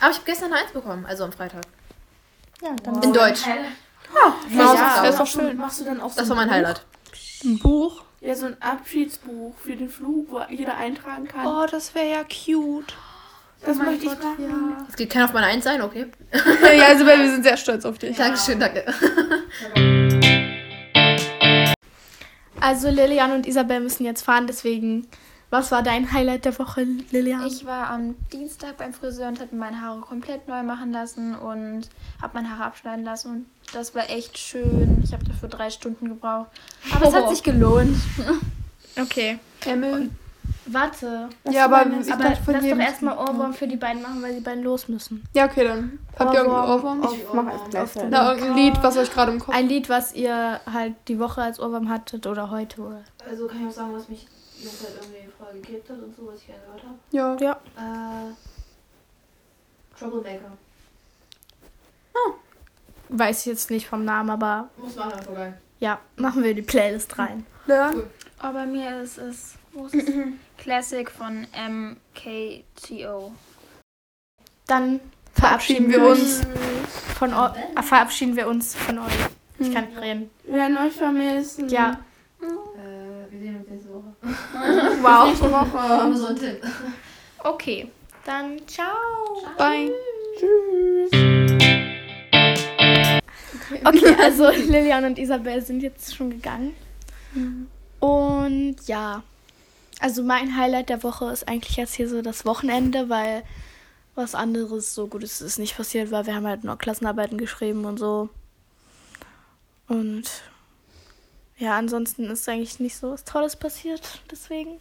[0.00, 1.62] Aber ich habe gestern eine Eins bekommen, also am Freitag.
[2.62, 3.42] Ja, dann In Deutsch.
[3.46, 4.34] Ja,
[5.02, 5.56] das ist doch schön.
[5.56, 6.84] Machst du dann auch so Das war mein ein Highlight.
[7.44, 8.02] Ein Buch.
[8.20, 11.46] Ja, so ein Abschiedsbuch für den Flug, wo jeder eintragen kann.
[11.46, 12.94] Oh, das wäre ja cute.
[13.64, 14.86] das möchte ich machen.
[14.88, 16.06] Es geht keiner auf meine Eins sein, okay?
[16.32, 18.16] ja, also wir sind sehr stolz auf dich.
[18.16, 18.84] Dankeschön, danke.
[22.60, 25.06] Also Lilian und Isabel müssen jetzt fahren, deswegen.
[25.54, 27.46] Was war dein Highlight der Woche, Lilian?
[27.46, 31.88] Ich war am Dienstag beim Friseur und habe meine Haare komplett neu machen lassen und
[32.20, 33.30] habe meine Haare abschneiden lassen.
[33.30, 35.00] Und das war echt schön.
[35.04, 36.48] Ich habe dafür drei Stunden gebraucht.
[36.92, 37.96] Aber es hat sich gelohnt.
[39.00, 39.38] Okay.
[39.64, 40.10] Emil.
[40.66, 41.28] Warte.
[41.50, 44.64] ja, aber ich aber lass doch erstmal Ohrwurm für die beiden machen, weil die beiden
[44.64, 45.24] los müssen.
[45.34, 46.00] Ja, okay, dann.
[46.18, 47.08] Habt ihr irgendeinen Ohrwurm?
[47.12, 48.10] Ich mach erst gleichzeitig.
[48.10, 51.42] Na, irgendein Lied, was euch gerade im Kopf Ein Lied, was ihr halt die Woche
[51.42, 52.80] als Ohrwurm hattet oder heute.
[52.80, 53.02] Oder?
[53.28, 54.26] Also kann ich auch sagen, was mich
[54.64, 56.98] die ganze Zeit irgendwie voll gekickt hat und so, was ich gerne gehört habe.
[57.10, 57.36] Ja.
[57.76, 58.28] Ja.
[58.30, 58.34] Äh,
[59.98, 60.52] Troublemaker.
[63.10, 65.60] Weiß ich jetzt nicht vom Namen, aber Muss man einfach geil.
[65.78, 67.46] ja, machen wir die Playlist rein.
[67.66, 67.92] Ja.
[68.38, 70.04] Aber bei mir ist es wo ist es?
[70.58, 73.32] Classic von MKTO.
[74.66, 75.00] Dann
[75.34, 76.40] Verabschieden verabschieden wir uns.
[77.18, 77.52] von euch.
[77.76, 79.12] Äh, verabschieden wir uns von euch.
[79.58, 80.30] Ich kann nicht reden.
[80.44, 81.68] Wir werden euch vermissen.
[81.68, 82.00] Ja.
[82.40, 84.13] Äh, wir sehen uns nächste Woche.
[85.02, 85.28] Wow.
[85.28, 86.08] Nächste Woche.
[86.08, 86.62] Nur so ein Tipp.
[87.38, 87.90] Okay.
[88.24, 88.94] Dann ciao.
[89.58, 89.90] Bye.
[90.38, 91.10] Tschüss.
[93.84, 96.74] Okay, also Lilian und Isabel sind jetzt schon gegangen.
[97.98, 99.22] Und ja,
[100.00, 103.42] also mein Highlight der Woche ist eigentlich jetzt hier so das Wochenende, weil
[104.14, 107.98] was anderes so Gutes ist nicht passiert, weil wir haben halt noch Klassenarbeiten geschrieben und
[107.98, 108.28] so.
[109.88, 110.24] Und
[111.56, 114.20] ja, ansonsten ist eigentlich nicht so was Tolles passiert.
[114.30, 114.80] Deswegen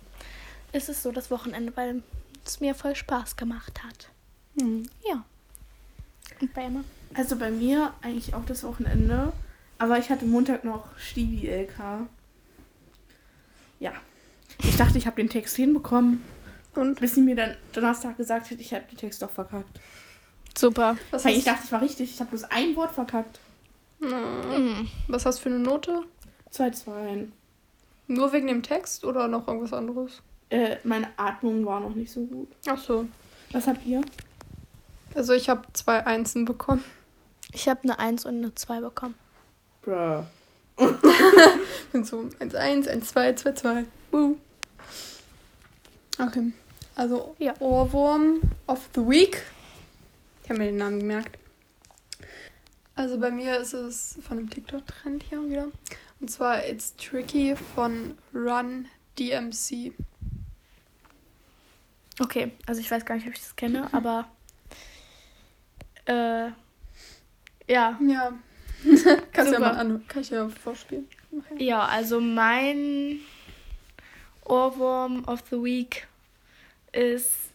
[0.71, 2.01] ist es so das Wochenende, weil
[2.45, 4.09] es mir voll Spaß gemacht hat.
[4.55, 5.23] Ja.
[6.41, 6.83] Und bei Emma?
[7.13, 9.31] Also bei mir eigentlich auch das Wochenende.
[9.77, 12.07] Aber ich hatte Montag noch Stivi-LK.
[13.79, 13.93] Ja.
[14.63, 16.23] Ich dachte, ich habe den Text hinbekommen.
[16.75, 16.99] Und?
[16.99, 19.79] Bis sie mir dann Donnerstag gesagt hat, ich habe den Text doch verkackt.
[20.57, 20.97] Super.
[21.11, 22.11] Was ich dachte, ich war richtig.
[22.11, 23.39] Ich habe bloß ein Wort verkackt.
[23.99, 24.89] Mhm.
[25.07, 26.03] was hast du für eine Note?
[26.53, 27.27] 2-2.
[28.07, 30.21] Nur wegen dem Text oder noch irgendwas anderes?
[30.49, 32.49] Äh, meine Atmung war noch nicht so gut.
[32.67, 33.07] Ach so.
[33.51, 34.01] Was habt ihr?
[35.15, 36.83] Also ich habe zwei Einsen bekommen.
[37.53, 39.15] Ich habe eine 1 und eine 2 bekommen.
[39.83, 40.23] Bruh.
[41.93, 43.85] Und so 1, 1, 1, 2, 2, 2.
[44.11, 44.37] Woo.
[46.19, 46.51] Okay.
[46.95, 47.53] Also Ja.
[47.59, 49.41] Ohrwurm of the Week.
[50.43, 51.37] Ich habe mir den Namen gemerkt.
[52.95, 55.67] Also bei mir ist es von einem TikTok-Trend hier wieder.
[56.19, 58.87] Und zwar It's Tricky von Run
[59.19, 59.93] DMC.
[62.19, 64.27] Okay, also ich weiß gar nicht, ob ich das kenne, aber
[66.05, 66.51] äh,
[67.67, 67.99] ja.
[67.99, 68.33] Ja.
[69.31, 71.07] Kannst du ja mal an, kann ich ja vorspielen.
[71.57, 73.19] Ja, also mein
[74.45, 76.07] Ohrwurm of the Week
[76.91, 77.49] ist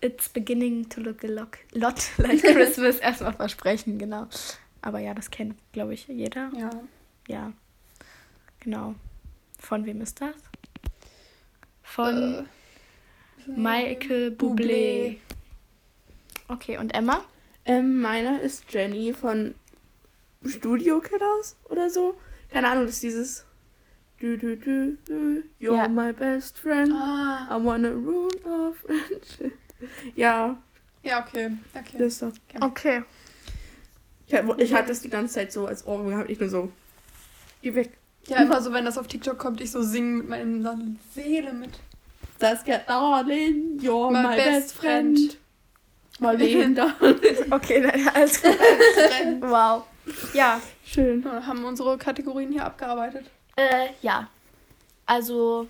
[0.00, 2.98] It's beginning to look a lot, lot like Christmas.
[2.98, 4.28] Erstmal versprechen, genau.
[4.80, 6.50] Aber ja, das kennt, glaube ich, jeder.
[6.56, 6.70] Ja.
[7.26, 7.52] Ja,
[8.60, 8.94] genau.
[9.58, 10.34] Von wem ist das?
[11.82, 12.46] Von
[13.46, 15.16] Äh, Michael Bublé.
[16.48, 17.24] Okay, und Emma?
[17.64, 19.54] Ähm, meiner ist Jenny von
[20.46, 22.14] Studio Killers oder so.
[22.50, 23.44] Keine Ahnung, das ist dieses.
[24.20, 25.88] Du, du, du, du, you're Ja.
[25.88, 26.92] my best friend.
[26.92, 27.46] Ah.
[27.56, 29.56] I wanna ruin our friendship.
[30.16, 30.60] Ja,
[31.04, 31.52] Ja, okay.
[31.74, 31.98] okay.
[31.98, 32.34] das das.
[32.60, 33.04] Okay.
[34.26, 36.30] Ich, ich hatte das die ganze Zeit so als Ohrwurm gehabt.
[36.30, 36.72] Ich nur so.
[37.62, 37.96] Geh weg.
[38.28, 40.78] Ja, immer so, wenn das auf TikTok kommt, ich so singe mit meiner
[41.14, 41.70] Seele mit.
[42.38, 45.38] Das geht darling, you're My my, best best friend.
[46.20, 46.94] Marlene, da.
[47.50, 48.48] Okay, dann also.
[49.40, 49.84] wow.
[50.34, 50.60] Ja.
[50.84, 51.22] Schön.
[51.22, 53.26] Ja, haben unsere Kategorien hier abgearbeitet.
[53.56, 54.28] Äh, ja.
[55.06, 55.68] Also.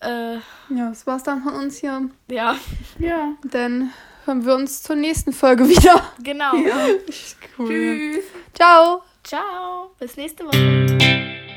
[0.00, 0.34] Äh,
[0.68, 2.08] Ja, das war's dann von uns hier.
[2.28, 2.56] ja,
[2.98, 3.32] Ja.
[3.44, 3.92] Dann
[4.24, 6.02] hören wir uns zur nächsten Folge wieder.
[6.22, 6.52] genau.
[7.58, 7.68] Cool.
[7.68, 8.24] Tschüss.
[8.54, 9.02] Ciao.
[9.24, 11.51] Ciao, bis nächste Woche.